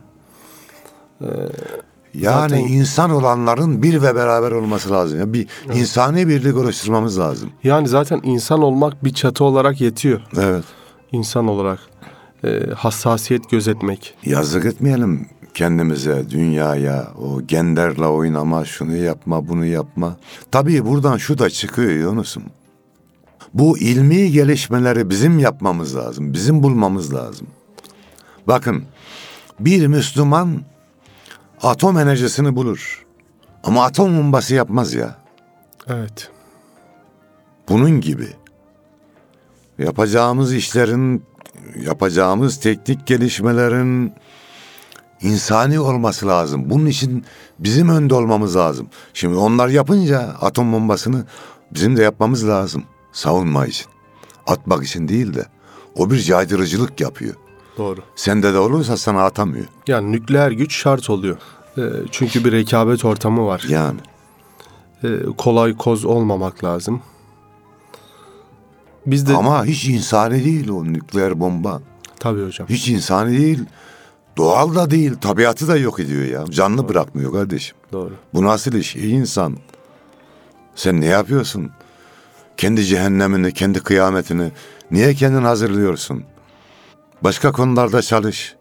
Yani 2.15 2.51
Zaten- 2.51 2.59
insan 2.59 3.11
olanların 3.11 3.83
bir 3.83 4.03
ve 4.03 4.15
beraber 4.15 4.51
olması 4.53 4.91
lazım. 4.91 5.19
Ya 5.19 5.33
bir 5.33 5.47
insani 5.75 6.29
birlik 6.29 6.57
oluşturmamız 6.57 7.19
lazım. 7.19 7.51
Yani 7.65 7.89
zaten 7.89 8.21
insan 8.25 8.63
olmak 8.63 9.05
bir 9.05 9.13
çatı 9.13 9.45
olarak 9.45 9.81
yetiyor. 9.81 10.21
Evet. 10.41 10.65
İnsan 11.13 11.49
olarak. 11.49 11.79
Ee, 12.45 12.61
hassasiyet 12.77 13.51
gözetmek. 13.51 14.15
Yazık 14.25 14.65
etmeyelim. 14.65 15.27
kendimize, 15.55 16.31
dünyaya, 16.31 17.13
o 17.23 17.43
genderle 17.43 18.07
oynama, 18.07 18.65
şunu 18.65 18.97
yapma, 18.97 19.49
bunu 19.49 19.65
yapma. 19.67 20.17
Tabii 20.51 20.87
buradan 20.87 21.17
şu 21.17 21.39
da 21.39 21.51
çıkıyor 21.51 21.91
Yunus'um. 21.91 22.43
Bu 23.55 23.79
ilmi 23.79 24.33
gelişmeleri 24.33 25.11
bizim 25.11 25.39
yapmamız 25.39 25.97
lazım, 25.97 26.33
bizim 26.33 26.63
bulmamız 26.63 27.15
lazım. 27.15 27.47
Bakın, 28.49 28.85
bir 29.61 29.87
Müslüman 29.87 30.63
atom 31.63 31.99
enerjisini 31.99 32.57
bulur. 32.57 33.07
Ama 33.65 33.85
atom 33.85 34.19
bombası 34.19 34.55
yapmaz 34.55 34.95
ya. 34.95 35.17
Evet. 35.89 36.31
Bunun 37.69 38.01
gibi. 38.01 38.29
Yapacağımız 39.79 40.55
işlerin, 40.55 41.25
yapacağımız 41.81 42.61
teknik 42.61 43.07
gelişmelerin 43.07 44.13
insani 45.23 45.81
olması 45.81 46.27
lazım. 46.27 46.71
Bunun 46.71 46.87
için 46.87 47.25
bizim 47.59 47.89
önde 47.89 48.15
olmamız 48.15 48.57
lazım. 48.57 48.89
Şimdi 49.15 49.37
onlar 49.37 49.69
yapınca 49.69 50.21
atom 50.21 50.73
bombasını 50.73 51.25
bizim 51.75 51.97
de 51.97 52.03
yapmamız 52.03 52.49
lazım. 52.49 52.85
Savunma 53.13 53.67
için. 53.67 53.87
Atmak 54.47 54.85
için 54.85 55.09
değil 55.09 55.35
de. 55.35 55.47
O 55.97 56.11
bir 56.11 56.19
caydırıcılık 56.19 57.01
yapıyor. 57.01 57.35
Doğru. 57.79 58.01
Sende 58.17 58.55
de 58.55 58.59
olursa 58.59 58.97
sana 58.97 59.23
atamıyor. 59.25 59.65
Yani 59.87 60.13
nükleer 60.13 60.51
güç 60.51 60.77
şart 60.77 61.11
oluyor. 61.11 61.37
Ee, 61.79 61.83
çünkü 62.11 62.45
bir 62.45 62.53
rekabet 62.53 63.05
ortamı 63.05 63.47
var. 63.47 63.65
Yani. 63.69 64.01
Ee, 65.05 65.09
kolay 65.39 65.77
koz 65.77 66.05
olmamak 66.05 66.65
lazım. 66.65 67.03
Biz 69.07 69.29
de 69.29 69.35
Ama 69.37 69.65
hiç 69.65 69.85
insani 69.89 70.45
değil 70.45 70.69
o 70.69 70.85
nükleer 70.85 71.41
bomba. 71.41 71.81
tabii 72.21 72.45
hocam. 72.47 72.69
Hiç 72.69 72.89
insani 72.89 73.39
değil. 73.39 73.65
Doğal 74.37 74.75
da 74.75 74.91
değil. 74.91 75.15
Tabiatı 75.21 75.69
da 75.69 75.77
yok 75.77 76.01
ediyor 76.01 76.25
ya. 76.25 76.45
Canlı 76.51 76.89
bırakmıyor 76.89 77.33
kardeşim. 77.33 77.77
Doğru. 77.93 78.13
Bu 78.35 78.45
nasıl 78.45 78.73
iş? 78.73 78.97
Ey 78.97 79.11
insan. 79.13 79.57
Sen 80.75 81.01
ne 81.01 81.07
yapıyorsun? 81.07 81.71
Kendi 82.57 82.85
cehennemini, 82.85 83.53
kendi 83.53 83.81
kıyametini 83.81 84.51
niye 84.91 85.15
kendin 85.15 85.43
hazırlıyorsun? 85.43 86.25
Başka 87.25 87.53
konularda 87.53 88.03
çalış. 88.03 88.55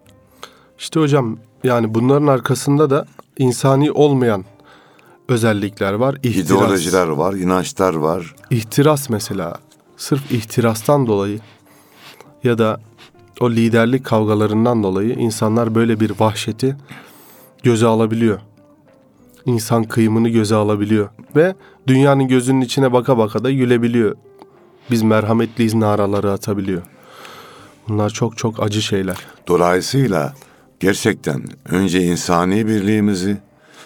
İşte 0.80 1.00
hocam 1.00 1.38
yani 1.64 1.94
bunların 1.94 2.28
arkasında 2.28 2.90
da 2.90 3.06
insani 3.38 3.92
olmayan 3.92 4.46
özellikler 5.30 5.94
var. 5.94 6.16
İhtiras. 6.24 6.46
İdeolojiler 6.46 7.08
var, 7.08 7.34
inançlar 7.34 7.94
var. 7.94 8.36
İhtiras 8.50 9.10
mesela. 9.10 9.58
Sırf 9.98 10.32
ihtirastan 10.32 11.08
dolayı 11.08 11.40
ya 12.44 12.58
da 12.58 12.82
o 13.40 13.52
liderlik 13.52 14.06
kavgalarından 14.06 14.84
dolayı 14.84 15.14
insanlar 15.14 15.76
böyle 15.76 16.00
bir 16.00 16.20
vahşeti 16.20 16.76
göze 17.64 17.86
alabiliyor. 17.86 18.40
İnsan 19.46 19.84
kıyımını 19.84 20.30
göze 20.30 20.56
alabiliyor 20.56 21.10
ve 21.36 21.56
dünyanın 21.88 22.28
gözünün 22.28 22.62
içine 22.62 22.94
baka 22.94 23.18
baka 23.18 23.44
da 23.44 23.52
gülebiliyor. 23.52 24.16
Biz 24.92 25.04
merhametliyiz 25.04 25.74
naraları 25.74 26.32
atabiliyor. 26.32 26.82
Bunlar 27.90 28.10
çok 28.10 28.38
çok 28.38 28.64
acı 28.64 28.82
şeyler. 28.82 29.18
Dolayısıyla 29.48 30.34
gerçekten 30.80 31.44
önce 31.70 32.02
insani 32.02 32.68
birliğimizi, 32.68 33.38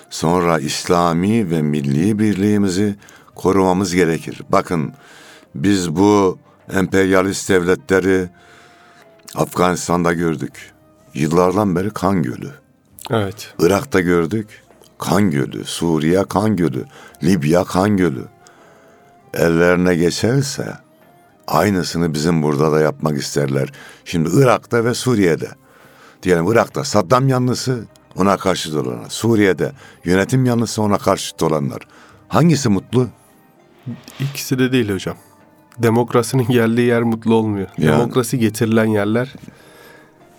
sonra 0.10 0.60
İslami 0.60 1.52
ve 1.52 1.62
milli 1.62 2.20
birliğimizi 2.20 2.96
korumamız 3.36 3.96
gerekir. 3.96 4.42
Bakın 4.50 4.94
biz 5.56 5.96
bu 5.96 6.38
emperyalist 6.74 7.50
devletleri 7.50 8.30
Afganistan'da 9.36 10.14
gördük. 10.14 10.72
Yıllardan 11.14 11.76
beri 11.76 11.90
kan 11.90 12.24
gölü. 12.24 12.50
Evet. 13.10 13.54
Irak'ta 13.60 14.00
gördük. 14.00 14.64
Kan 14.98 15.32
gölü. 15.32 15.66
Suriye 15.66 16.24
kan 16.24 16.56
gölü. 16.56 16.86
Libya 17.24 17.64
kan 17.64 17.98
gölü. 17.98 18.26
Ellerine 19.34 19.96
geçerse 19.96 20.83
aynısını 21.48 22.14
bizim 22.14 22.44
burada 22.44 22.72
da 22.72 22.80
yapmak 22.80 23.18
isterler. 23.18 23.72
Şimdi 24.06 24.30
Irak'ta 24.34 24.86
ve 24.86 24.94
Suriye'de. 24.94 25.50
Diyelim 26.24 26.52
Irak'ta 26.52 26.84
Saddam 26.84 27.28
yanlısı 27.28 27.86
ona 28.16 28.38
karşı 28.38 28.80
olanlar. 28.80 29.10
Suriye'de 29.10 29.72
yönetim 30.06 30.46
yanlısı 30.46 30.82
ona 30.82 30.98
karşı 30.98 31.46
olanlar. 31.46 31.88
Hangisi 32.28 32.70
mutlu? 32.70 33.08
İkisi 34.20 34.60
de 34.60 34.72
değil 34.72 34.94
hocam. 34.94 35.16
Demokrasinin 35.78 36.48
geldiği 36.48 36.88
yer 36.88 37.02
mutlu 37.02 37.36
olmuyor. 37.36 37.68
Yani. 37.78 37.92
Demokrasi 37.92 38.40
getirilen 38.40 38.86
yerler 38.86 39.34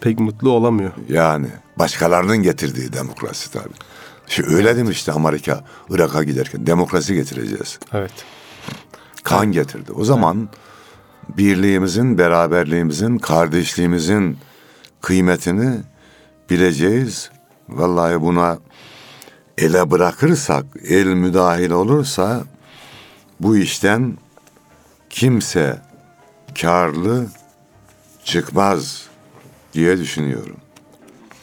pek 0.00 0.20
mutlu 0.20 0.50
olamıyor. 0.50 0.92
Yani 1.08 1.46
başkalarının 1.78 2.36
getirdiği 2.36 2.92
demokrasi 2.92 3.52
tabii. 3.52 3.74
Şimdi 4.26 4.54
öyle 4.54 4.76
demişti 4.76 5.12
Amerika 5.12 5.64
Irak'a 5.90 6.24
giderken. 6.24 6.66
Demokrasi 6.66 7.14
getireceğiz. 7.14 7.78
Evet. 7.92 8.12
kan 9.24 9.52
getirdi. 9.52 9.92
O 9.92 10.04
zaman 10.04 10.48
birliğimizin, 11.28 12.18
beraberliğimizin, 12.18 13.18
kardeşliğimizin 13.18 14.38
kıymetini 15.00 15.80
bileceğiz. 16.50 17.30
Vallahi 17.68 18.20
buna 18.20 18.58
ele 19.58 19.90
bırakırsak, 19.90 20.64
el 20.88 21.06
müdahil 21.06 21.70
olursa 21.70 22.42
bu 23.40 23.56
işten 23.56 24.18
kimse 25.10 25.78
karlı 26.60 27.26
çıkmaz 28.24 29.06
diye 29.74 29.98
düşünüyorum. 29.98 30.56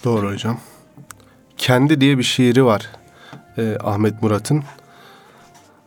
Doğru 0.04 0.32
hocam. 0.32 0.60
Kendi 1.58 2.02
diye 2.02 2.17
bir 2.17 2.24
şiiri 2.24 2.65
var 2.65 2.89
e, 3.58 3.78
Ahmet 3.84 4.22
Murat'ın. 4.22 4.63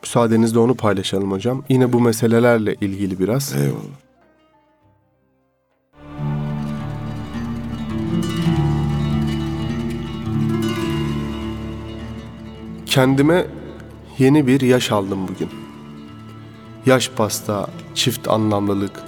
Müsaadenizle 0.05 0.59
onu 0.59 0.75
paylaşalım 0.75 1.33
hocam. 1.33 1.64
Yine 1.69 1.93
bu 1.93 2.01
meselelerle 2.01 2.75
ilgili 2.75 3.19
biraz. 3.19 3.55
Eyvallah. 3.55 3.75
Kendime 12.87 13.47
yeni 14.19 14.47
bir 14.47 14.61
yaş 14.61 14.93
aldım 14.93 15.29
bugün. 15.29 15.49
Yaş 16.87 17.11
pasta, 17.11 17.67
çift 17.95 18.29
anlamlılık. 18.29 19.03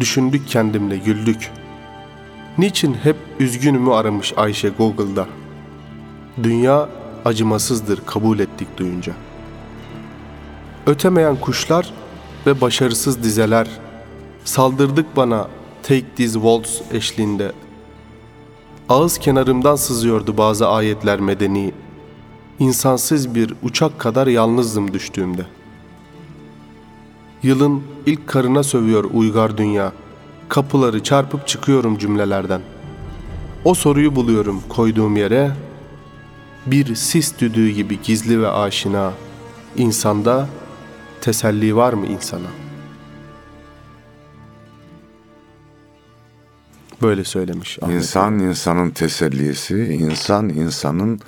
Düşündük 0.00 0.48
kendimle 0.48 0.96
güldük. 0.96 1.50
Niçin 2.58 2.94
hep 2.94 3.16
üzgünümü 3.40 3.92
aramış 3.92 4.32
Ayşe 4.36 4.68
Google'da. 4.68 5.26
Dünya 6.42 6.88
acımasızdır 7.24 8.00
kabul 8.06 8.38
ettik 8.38 8.68
duyunca. 8.76 9.12
Ötemeyen 10.86 11.36
kuşlar 11.36 11.90
ve 12.46 12.60
başarısız 12.60 13.22
dizeler. 13.22 13.68
Saldırdık 14.44 15.16
bana 15.16 15.48
Take 15.82 16.04
This 16.16 16.32
Waltz 16.32 16.82
eşliğinde. 16.92 17.52
Ağız 18.88 19.18
kenarımdan 19.18 19.76
sızıyordu 19.76 20.36
bazı 20.36 20.68
ayetler 20.68 21.20
medeni. 21.20 21.72
İnsansız 22.58 23.34
bir 23.34 23.54
uçak 23.62 23.98
kadar 23.98 24.26
yalnızdım 24.26 24.92
düştüğümde. 24.92 25.46
Yılın 27.42 27.82
ilk 28.06 28.26
karına 28.26 28.62
sövüyor 28.62 29.04
uygar 29.04 29.58
dünya. 29.58 29.92
Kapıları 30.48 31.02
çarpıp 31.02 31.46
çıkıyorum 31.46 31.98
cümlelerden. 31.98 32.60
O 33.64 33.74
soruyu 33.74 34.16
buluyorum 34.16 34.62
koyduğum 34.68 35.16
yere. 35.16 35.50
Bir 36.66 36.94
sis 36.94 37.38
düdüğü 37.40 37.70
gibi 37.70 37.98
gizli 38.02 38.42
ve 38.42 38.48
aşina. 38.48 39.12
İnsanda 39.76 40.48
teselli 41.20 41.76
var 41.76 41.92
mı 41.92 42.06
insana? 42.06 42.46
Böyle 47.02 47.24
söylemiş 47.24 47.78
Ahmet. 47.82 47.96
İnsan 47.96 48.38
insanın 48.38 48.90
tesellisi, 48.90 49.76
insan 49.84 50.48
insanın 50.48 51.20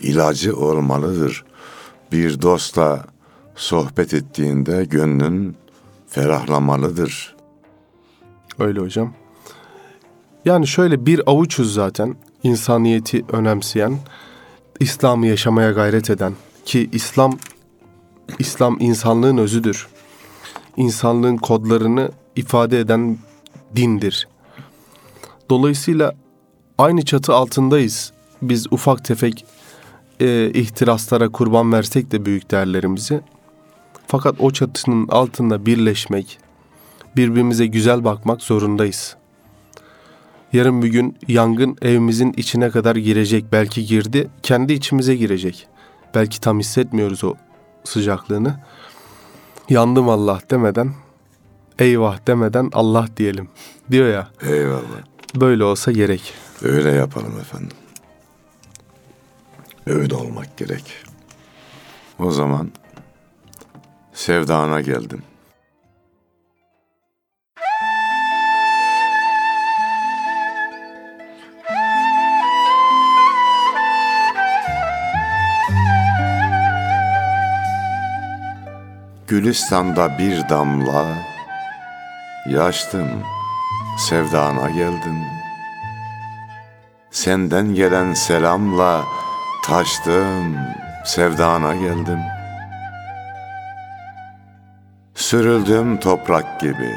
ilacı 0.00 0.56
olmalıdır. 0.56 1.44
Bir 2.12 2.42
dostla 2.42 3.04
sohbet 3.56 4.14
ettiğinde 4.14 4.84
gönlün 4.84 5.56
ferahlamalıdır. 6.08 7.36
Öyle 8.58 8.80
hocam. 8.80 9.12
Yani 10.44 10.66
şöyle 10.66 11.06
bir 11.06 11.20
avuçuz 11.26 11.74
zaten 11.74 12.16
insaniyeti 12.42 13.24
önemseyen, 13.32 13.98
İslam'ı 14.80 15.26
yaşamaya 15.26 15.70
gayret 15.70 16.10
eden 16.10 16.32
ki 16.64 16.88
İslam 16.92 17.38
İslam 18.38 18.76
insanlığın 18.80 19.36
özüdür. 19.36 19.88
İnsanlığın 20.76 21.36
kodlarını 21.36 22.10
ifade 22.36 22.80
eden 22.80 23.18
dindir. 23.76 24.28
Dolayısıyla 25.50 26.14
aynı 26.78 27.04
çatı 27.04 27.34
altındayız. 27.34 28.12
Biz 28.42 28.66
ufak 28.72 29.04
tefek 29.04 29.44
e, 30.20 30.50
ihtiraslara 30.54 31.28
kurban 31.28 31.72
versek 31.72 32.12
de 32.12 32.24
büyük 32.24 32.50
değerlerimizi. 32.50 33.20
Fakat 34.06 34.34
o 34.38 34.50
çatının 34.50 35.08
altında 35.08 35.66
birleşmek, 35.66 36.38
birbirimize 37.16 37.66
güzel 37.66 38.04
bakmak 38.04 38.42
zorundayız. 38.42 39.16
Yarın 40.52 40.82
bir 40.82 40.88
gün 40.88 41.16
yangın 41.28 41.76
evimizin 41.82 42.32
içine 42.36 42.70
kadar 42.70 42.96
girecek. 42.96 43.44
Belki 43.52 43.86
girdi, 43.86 44.28
kendi 44.42 44.72
içimize 44.72 45.16
girecek. 45.16 45.66
Belki 46.14 46.40
tam 46.40 46.58
hissetmiyoruz 46.58 47.24
o 47.24 47.34
sıcaklığını. 47.86 48.60
Yandım 49.68 50.08
Allah 50.08 50.40
demeden, 50.50 50.94
eyvah 51.78 52.26
demeden 52.26 52.70
Allah 52.72 53.06
diyelim. 53.16 53.48
Diyor 53.90 54.08
ya, 54.08 54.28
Eyvallah. 54.42 54.82
böyle 55.34 55.64
olsa 55.64 55.92
gerek. 55.92 56.34
Öyle 56.62 56.90
yapalım 56.90 57.40
efendim. 57.40 57.76
Öyle 59.86 60.14
olmak 60.14 60.56
gerek. 60.56 60.84
O 62.18 62.30
zaman 62.30 62.70
sevdana 64.12 64.80
geldim. 64.80 65.22
Gülistan'da 79.28 80.18
bir 80.18 80.48
damla 80.48 81.06
yaştım, 82.48 83.08
sevdana 83.98 84.70
geldim. 84.70 85.18
Senden 87.10 87.74
gelen 87.74 88.14
selamla 88.14 89.04
taştım, 89.64 90.56
sevdana 91.04 91.74
geldim. 91.74 92.20
Sürüldüm 95.14 96.00
toprak 96.00 96.60
gibi, 96.60 96.94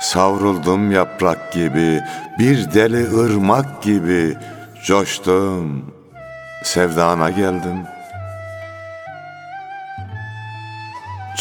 savruldum 0.00 0.90
yaprak 0.90 1.52
gibi, 1.52 2.00
bir 2.38 2.74
deli 2.74 3.16
ırmak 3.16 3.82
gibi 3.82 4.36
coştum, 4.86 5.94
sevdana 6.64 7.30
geldim. 7.30 7.91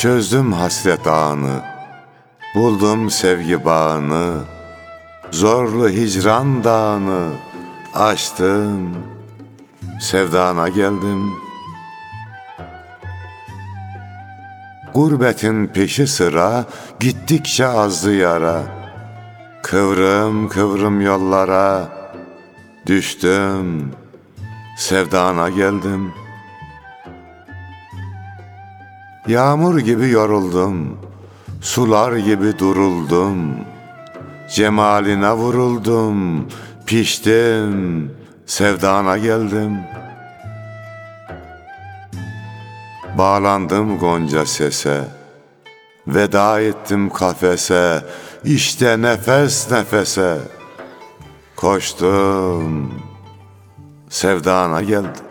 Çözdüm 0.02 0.54
hasret 0.54 1.08
ağını, 1.08 1.62
buldum 2.56 3.10
sevgi 3.10 3.66
bağını, 3.66 4.38
zorlu 5.32 5.90
hicran 5.90 6.64
dağını 6.64 7.30
aştım, 7.94 8.96
sevdana 10.00 10.70
geldim. 10.70 11.32
Gurbetin 14.94 15.68
peşi 15.68 16.08
sıra 16.08 16.66
gittikçe 17.00 17.68
azdı 17.68 18.16
yara. 18.16 18.64
Kıvrım 19.64 20.50
kıvrım 20.50 21.02
yollara 21.02 21.90
düştüm, 22.86 23.92
sevdana 24.78 25.50
geldim. 25.50 26.21
Yağmur 29.32 29.80
gibi 29.80 30.10
yoruldum, 30.10 30.98
sular 31.62 32.17
gibi 32.17 32.60
duruldum. 32.60 33.56
Cemaline 34.54 35.32
vuruldum, 35.32 36.48
piştim, 36.86 38.12
sevdana 38.46 39.17
geldim. 39.17 39.78
Bağlandım 43.17 44.00
gonca 44.00 44.46
sese, 44.46 45.04
veda 46.08 46.62
ettim 46.62 47.10
kafese, 47.10 48.04
işte 48.44 49.02
nefes 49.02 49.72
nefese. 49.72 50.38
Koştum, 51.56 52.94
sevdana 54.10 54.82
geldim. 54.82 55.24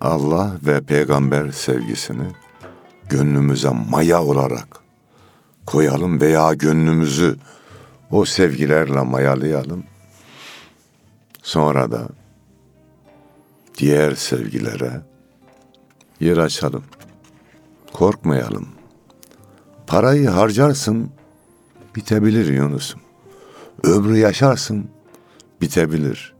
Allah 0.00 0.52
ve 0.66 0.80
peygamber 0.80 1.50
sevgisini 1.50 2.26
gönlümüze 3.08 3.70
maya 3.90 4.22
olarak 4.22 4.80
koyalım 5.66 6.20
veya 6.20 6.54
gönlümüzü 6.54 7.36
o 8.10 8.24
sevgilerle 8.24 9.00
mayalayalım. 9.00 9.84
Sonra 11.42 11.90
da 11.90 12.08
diğer 13.78 14.14
sevgilere 14.14 15.00
yer 16.20 16.36
açalım. 16.36 16.84
Korkmayalım. 17.92 18.68
Parayı 19.86 20.28
harcarsın, 20.28 21.10
bitebilir 21.96 22.48
Yunus'um. 22.48 23.00
Ömrü 23.84 24.18
yaşarsın, 24.18 24.90
bitebilir. 25.60 26.34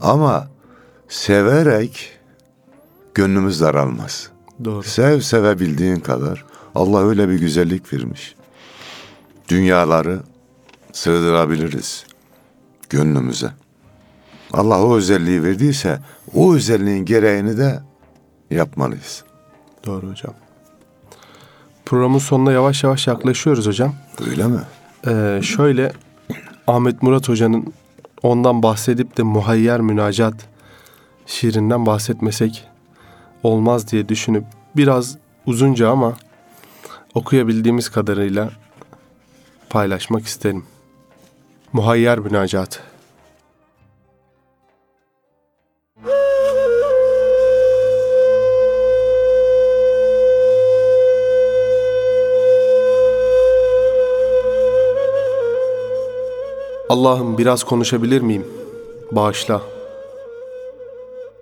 Ama 0.00 0.48
severek 1.08 2.21
gönlümüz 3.14 3.60
daralmaz. 3.60 4.28
Doğru. 4.64 4.82
Sev 4.82 5.20
sevebildiğin 5.20 5.96
kadar. 5.96 6.44
Allah 6.74 7.08
öyle 7.08 7.28
bir 7.28 7.38
güzellik 7.38 7.92
vermiş. 7.92 8.34
Dünyaları 9.48 10.20
sığdırabiliriz 10.92 12.04
gönlümüze. 12.90 13.50
Allah 14.52 14.84
o 14.84 14.96
özelliği 14.96 15.42
verdiyse 15.42 15.98
o 16.34 16.54
özelliğin 16.54 17.04
gereğini 17.04 17.58
de 17.58 17.82
yapmalıyız. 18.50 19.24
Doğru 19.86 20.10
hocam. 20.10 20.34
Programın 21.84 22.18
sonuna 22.18 22.52
yavaş 22.52 22.84
yavaş 22.84 23.06
yaklaşıyoruz 23.06 23.66
hocam. 23.66 23.94
Öyle 24.30 24.46
mi? 24.46 24.60
Ee, 25.06 25.40
şöyle 25.42 25.92
Ahmet 26.66 27.02
Murat 27.02 27.28
Hoca'nın 27.28 27.72
ondan 28.22 28.62
bahsedip 28.62 29.16
de 29.16 29.22
muhayyer 29.22 29.80
münacat 29.80 30.34
şiirinden 31.26 31.86
bahsetmesek 31.86 32.71
olmaz 33.42 33.92
diye 33.92 34.08
düşünüp 34.08 34.44
biraz 34.76 35.16
uzunca 35.46 35.90
ama 35.90 36.16
okuyabildiğimiz 37.14 37.88
kadarıyla 37.88 38.50
paylaşmak 39.70 40.26
isterim. 40.26 40.64
Muhayyer 41.72 42.18
münacat. 42.18 42.82
Allah'ım 56.88 57.38
biraz 57.38 57.64
konuşabilir 57.64 58.20
miyim? 58.20 58.46
Bağışla. 59.12 59.62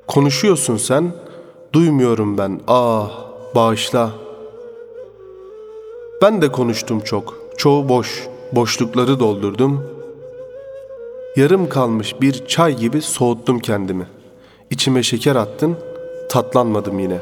Konuşuyorsun 0.07 0.77
sen, 0.77 1.13
duymuyorum 1.73 2.39
ben. 2.39 2.61
Ah, 2.69 3.11
bağışla. 3.55 4.11
Ben 6.23 6.43
de 6.43 6.53
konuştum 6.53 7.01
çok. 7.01 7.35
Çoğu 7.57 7.89
boş. 7.89 8.29
Boşlukları 8.53 9.21
doldurdum. 9.21 9.87
Yarım 11.37 11.69
kalmış 11.69 12.21
bir 12.21 12.47
çay 12.47 12.77
gibi 12.77 13.03
soğuttum 13.03 13.59
kendimi. 13.59 14.07
İçime 14.71 15.03
şeker 15.03 15.37
attın, 15.37 15.77
tatlanmadım 16.29 16.99
yine. 16.99 17.19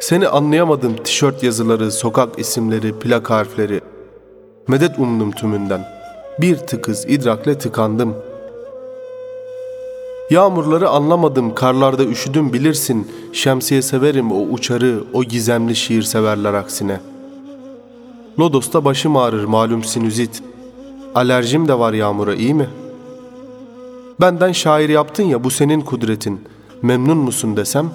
Seni 0.00 0.28
anlayamadım 0.28 0.96
tişört 0.96 1.42
yazıları, 1.42 1.90
sokak 1.92 2.38
isimleri, 2.38 2.98
plak 2.98 3.30
harfleri. 3.30 3.80
Medet 4.68 4.98
umdum 4.98 5.30
tümünden. 5.30 5.84
Bir 6.40 6.56
tıkız 6.56 7.04
idrakle 7.08 7.58
tıkandım. 7.58 8.14
Yağmurları 10.32 10.88
anlamadım, 10.88 11.54
karlarda 11.54 12.04
üşüdüm 12.04 12.52
bilirsin. 12.52 13.12
Şemsiye 13.32 13.82
severim 13.82 14.32
o 14.32 14.40
uçarı, 14.40 15.04
o 15.12 15.24
gizemli 15.24 15.76
şiir 15.76 16.02
severler 16.02 16.54
aksine. 16.54 17.00
Lodos'ta 18.38 18.84
başım 18.84 19.16
ağrır 19.16 19.44
malum 19.44 19.84
sinüzit. 19.84 20.42
Alerjim 21.14 21.68
de 21.68 21.78
var 21.78 21.92
yağmura 21.92 22.34
iyi 22.34 22.54
mi? 22.54 22.68
Benden 24.20 24.52
şair 24.52 24.88
yaptın 24.88 25.24
ya 25.24 25.44
bu 25.44 25.50
senin 25.50 25.80
kudretin. 25.80 26.40
Memnun 26.82 27.18
musun 27.18 27.56
desem? 27.56 27.90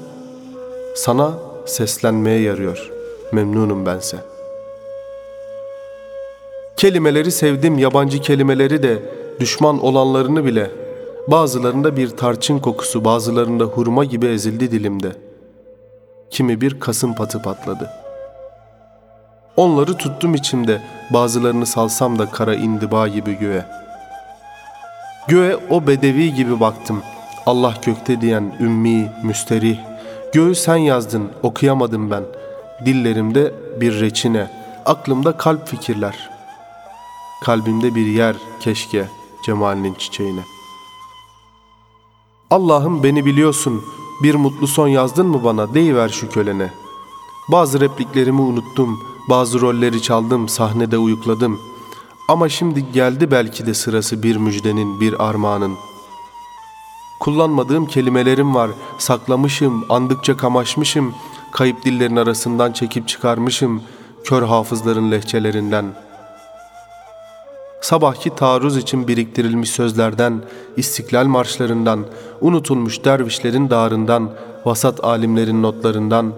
Sana 0.96 1.32
seslenmeye 1.66 2.40
yarıyor. 2.40 2.92
Memnunum 3.32 3.86
bense.'' 3.86 4.26
Kelimeleri 6.78 7.32
sevdim, 7.32 7.78
yabancı 7.78 8.22
kelimeleri 8.22 8.84
de, 8.84 9.04
düşman 9.40 9.84
olanlarını 9.84 10.46
bile. 10.46 10.87
Bazılarında 11.28 11.98
bir 11.98 12.10
tarçın 12.10 12.60
kokusu, 12.60 13.06
bazılarında 13.06 13.64
hurma 13.64 14.04
gibi 14.06 14.26
ezildi 14.26 14.72
dilimde. 14.72 15.16
Kimi 16.30 16.62
bir 16.62 16.80
kasım 16.80 17.16
patı 17.16 17.42
patladı. 17.42 17.90
Onları 19.58 19.98
tuttum 19.98 20.36
içimde, 20.36 20.82
bazılarını 21.14 21.66
salsam 21.66 22.20
da 22.20 22.30
kara 22.30 22.56
indiba 22.56 23.08
gibi 23.08 23.34
göğe. 23.40 23.66
Göğe 25.28 25.58
o 25.70 25.88
bedevi 25.88 26.34
gibi 26.34 26.60
baktım. 26.60 27.04
Allah 27.46 27.74
gökte 27.86 28.22
diyen 28.22 28.56
ümmi, 28.60 29.12
müsterih. 29.24 29.80
Göğü 30.34 30.56
sen 30.56 30.78
yazdın, 30.78 31.32
okuyamadım 31.44 32.12
ben. 32.12 32.24
Dillerimde 32.86 33.54
bir 33.82 34.02
reçine, 34.02 34.52
aklımda 34.86 35.38
kalp 35.38 35.68
fikirler. 35.68 36.30
Kalbimde 37.44 37.96
bir 37.96 38.06
yer 38.06 38.36
keşke 38.60 39.06
cemalinin 39.46 39.94
çiçeğine. 39.94 40.57
Allah'ım 42.52 43.04
beni 43.04 43.26
biliyorsun, 43.26 43.82
bir 44.24 44.36
mutlu 44.36 44.68
son 44.68 44.88
yazdın 44.88 45.28
mı 45.28 45.44
bana, 45.44 45.74
deyiver 45.74 46.10
şu 46.10 46.30
kölene. 46.30 46.74
Bazı 47.52 47.80
repliklerimi 47.80 48.42
unuttum, 48.42 49.00
bazı 49.30 49.62
rolleri 49.62 50.02
çaldım, 50.02 50.50
sahnede 50.50 50.98
uyukladım. 50.98 51.60
Ama 52.30 52.50
şimdi 52.50 52.92
geldi 52.92 53.32
belki 53.32 53.66
de 53.66 53.74
sırası 53.74 54.24
bir 54.24 54.38
müjdenin, 54.38 55.00
bir 55.00 55.28
armağanın. 55.30 55.76
Kullanmadığım 57.20 57.86
kelimelerim 57.86 58.56
var, 58.56 58.72
saklamışım, 58.98 59.86
andıkça 59.90 60.38
kamaşmışım, 60.38 61.14
kayıp 61.52 61.86
dillerin 61.86 62.16
arasından 62.16 62.72
çekip 62.72 63.08
çıkarmışım, 63.08 63.82
kör 64.24 64.44
hafızların 64.44 65.12
lehçelerinden. 65.12 66.07
Sabahki 67.88 68.36
taarruz 68.36 68.78
için 68.78 69.08
biriktirilmiş 69.08 69.70
sözlerden, 69.70 70.42
istiklal 70.78 71.26
marşlarından, 71.26 72.06
unutulmuş 72.42 73.06
dervişlerin 73.06 73.70
dağrından, 73.70 74.32
vasat 74.66 75.04
alimlerin 75.04 75.64
notlarından, 75.64 76.34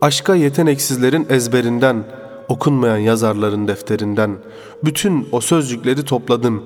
aşka 0.00 0.34
yeteneksizlerin 0.34 1.26
ezberinden, 1.30 2.04
okunmayan 2.48 2.96
yazarların 2.96 3.68
defterinden, 3.68 4.36
bütün 4.84 5.28
o 5.32 5.40
sözcükleri 5.40 6.04
topladım. 6.04 6.64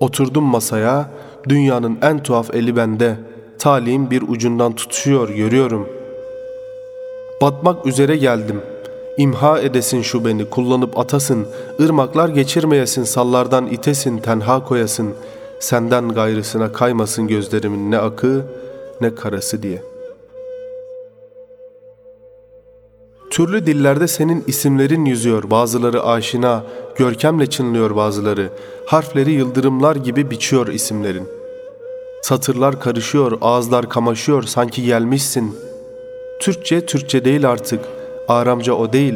Oturdum 0.00 0.44
masaya, 0.44 1.10
dünyanın 1.48 1.98
en 2.02 2.22
tuhaf 2.22 2.54
eli 2.54 2.76
bende, 2.76 3.16
talim 3.58 4.10
bir 4.10 4.22
ucundan 4.22 4.72
tutuşuyor, 4.72 5.28
görüyorum. 5.28 5.88
Batmak 7.42 7.86
üzere 7.86 8.16
geldim. 8.16 8.60
İmha 9.18 9.60
edesin 9.60 10.02
şu 10.02 10.24
beni, 10.24 10.50
kullanıp 10.50 10.98
atasın, 10.98 11.46
ırmaklar 11.80 12.28
geçirmeyesin, 12.28 13.04
sallardan 13.04 13.66
itesin, 13.66 14.18
tenha 14.18 14.64
koyasın, 14.64 15.14
senden 15.60 16.08
gayrısına 16.08 16.72
kaymasın 16.72 17.28
gözlerimin 17.28 17.90
ne 17.90 17.98
akı 17.98 18.46
ne 19.00 19.14
karası 19.14 19.62
diye.'' 19.62 19.96
Türlü 23.36 23.66
dillerde 23.66 24.08
senin 24.08 24.44
isimlerin 24.46 25.04
yüzüyor, 25.04 25.50
bazıları 25.50 26.04
aşina, 26.04 26.64
görkemle 26.96 27.46
çınlıyor 27.46 27.96
bazıları. 27.96 28.50
Harfleri 28.86 29.32
yıldırımlar 29.32 29.96
gibi 29.96 30.30
biçiyor 30.30 30.68
isimlerin. 30.68 31.28
Satırlar 32.22 32.80
karışıyor, 32.80 33.38
ağızlar 33.40 33.88
kamaşıyor, 33.88 34.42
sanki 34.42 34.84
gelmişsin. 34.84 35.56
Türkçe, 36.40 36.86
Türkçe 36.86 37.24
değil 37.24 37.50
artık, 37.50 37.80
Aramca 38.28 38.72
o 38.72 38.92
değil. 38.92 39.14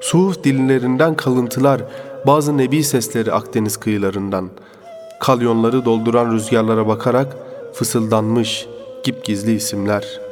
Suhuf 0.00 0.44
dillerinden 0.44 1.14
kalıntılar, 1.14 1.82
bazı 2.26 2.58
nebi 2.58 2.84
sesleri 2.84 3.32
Akdeniz 3.32 3.76
kıyılarından. 3.76 4.50
Kalyonları 5.20 5.84
dolduran 5.84 6.32
rüzgarlara 6.32 6.88
bakarak 6.88 7.36
fısıldanmış, 7.74 8.66
gipgizli 9.04 9.54
isimler.'' 9.54 10.26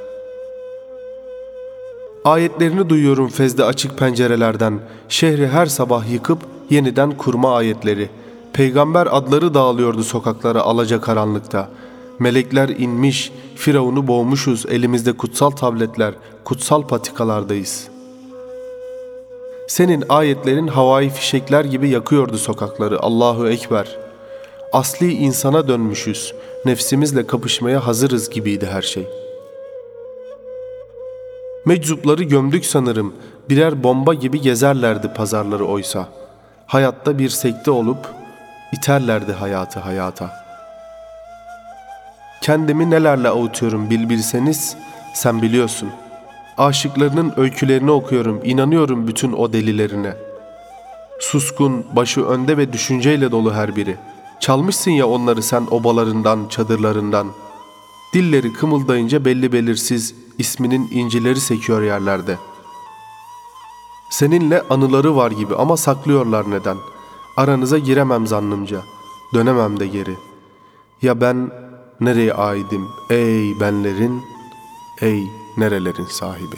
Ayetlerini 2.25 2.89
duyuyorum 2.89 3.29
fezde 3.29 3.65
açık 3.65 3.99
pencerelerden. 3.99 4.81
Şehri 5.09 5.49
her 5.49 5.67
sabah 5.67 6.13
yıkıp 6.13 6.39
yeniden 6.71 7.11
kurma 7.17 7.57
ayetleri. 7.57 8.11
Peygamber 8.53 9.09
adları 9.11 9.55
dağılıyordu 9.55 10.05
sokaklara 10.05 10.61
alaca 10.61 11.01
karanlıkta. 11.01 11.69
Melekler 12.19 12.69
inmiş, 12.69 13.33
Firavun'u 13.57 14.07
boğmuşuz 14.07 14.67
elimizde 14.67 15.13
kutsal 15.13 15.51
tabletler, 15.51 16.15
kutsal 16.45 16.83
patikalardayız. 16.83 17.94
Senin 19.69 20.05
ayetlerin 20.09 20.67
havai 20.67 21.11
fişekler 21.11 21.65
gibi 21.65 21.89
yakıyordu 21.89 22.39
sokakları. 22.39 23.01
Allahu 23.01 23.49
Ekber. 23.49 23.99
Asli 24.73 25.13
insana 25.13 25.69
dönmüşüz. 25.69 26.35
Nefsimizle 26.65 27.27
kapışmaya 27.27 27.87
hazırız 27.87 28.31
gibiydi 28.31 28.67
her 28.67 28.83
şey.'' 28.83 29.25
Meczupları 31.67 32.23
gömdük 32.23 32.67
sanırım. 32.67 33.15
Birer 33.49 33.83
bomba 33.83 34.15
gibi 34.15 34.41
gezerlerdi 34.41 35.09
pazarları 35.09 35.65
oysa. 35.67 36.09
Hayatta 36.67 37.19
bir 37.19 37.29
sekte 37.29 37.71
olup 37.71 38.09
iterlerdi 38.73 39.33
hayatı 39.33 39.81
hayata. 39.81 40.31
Kendimi 42.41 42.91
nelerle 42.91 43.29
avutuyorum 43.29 43.91
bil 43.91 44.09
bilseniz 44.09 44.77
sen 45.15 45.43
biliyorsun. 45.43 45.91
Aşıklarının 46.59 47.33
öykülerini 47.37 47.91
okuyorum, 47.91 48.41
inanıyorum 48.45 49.09
bütün 49.09 49.33
o 49.33 49.53
delilerine. 49.53 50.17
Suskun, 51.21 51.87
başı 51.97 52.25
önde 52.25 52.57
ve 52.57 52.73
düşünceyle 52.73 53.31
dolu 53.31 53.55
her 53.55 53.77
biri. 53.77 53.97
Çalmışsın 54.41 54.91
ya 54.91 55.09
onları 55.09 55.43
sen 55.43 55.67
obalarından, 55.71 56.49
çadırlarından. 56.49 57.27
Dilleri 58.15 58.53
kımıldayınca 58.53 59.25
belli 59.25 59.53
belirsiz 59.53 60.15
isminin 60.39 60.89
incileri 60.91 61.41
sekiyor 61.41 61.83
yerlerde. 61.83 62.39
Seninle 64.11 64.63
anıları 64.71 65.17
var 65.17 65.31
gibi 65.31 65.57
ama 65.57 65.77
saklıyorlar 65.77 66.51
neden? 66.51 66.77
Aranıza 67.37 67.79
giremem 67.79 68.27
zannımca, 68.27 68.81
dönemem 69.35 69.81
de 69.81 69.87
geri. 69.87 70.17
Ya 71.03 71.21
ben 71.21 71.51
nereye 72.01 72.35
aidim 72.35 72.89
ey 73.11 73.61
benlerin, 73.61 74.23
ey 75.01 75.44
nerelerin 75.57 76.07
sahibi? 76.07 76.57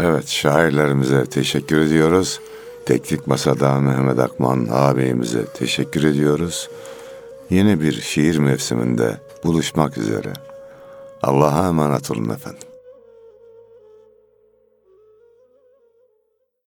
Evet 0.00 0.28
şairlerimize 0.28 1.26
teşekkür 1.26 1.80
ediyoruz. 1.80 2.40
Teknik 2.86 3.26
Masa'da 3.26 3.80
Mehmet 3.80 4.18
Akman 4.18 4.68
ağabeyimize 4.70 5.44
teşekkür 5.46 6.04
ediyoruz. 6.04 6.68
Yeni 7.50 7.80
bir 7.80 8.00
şiir 8.00 8.38
mevsiminde 8.38 9.20
buluşmak 9.44 9.98
üzere. 9.98 10.32
Allah'a 11.22 11.68
emanet 11.68 12.10
olun 12.10 12.28
efendim. 12.28 12.67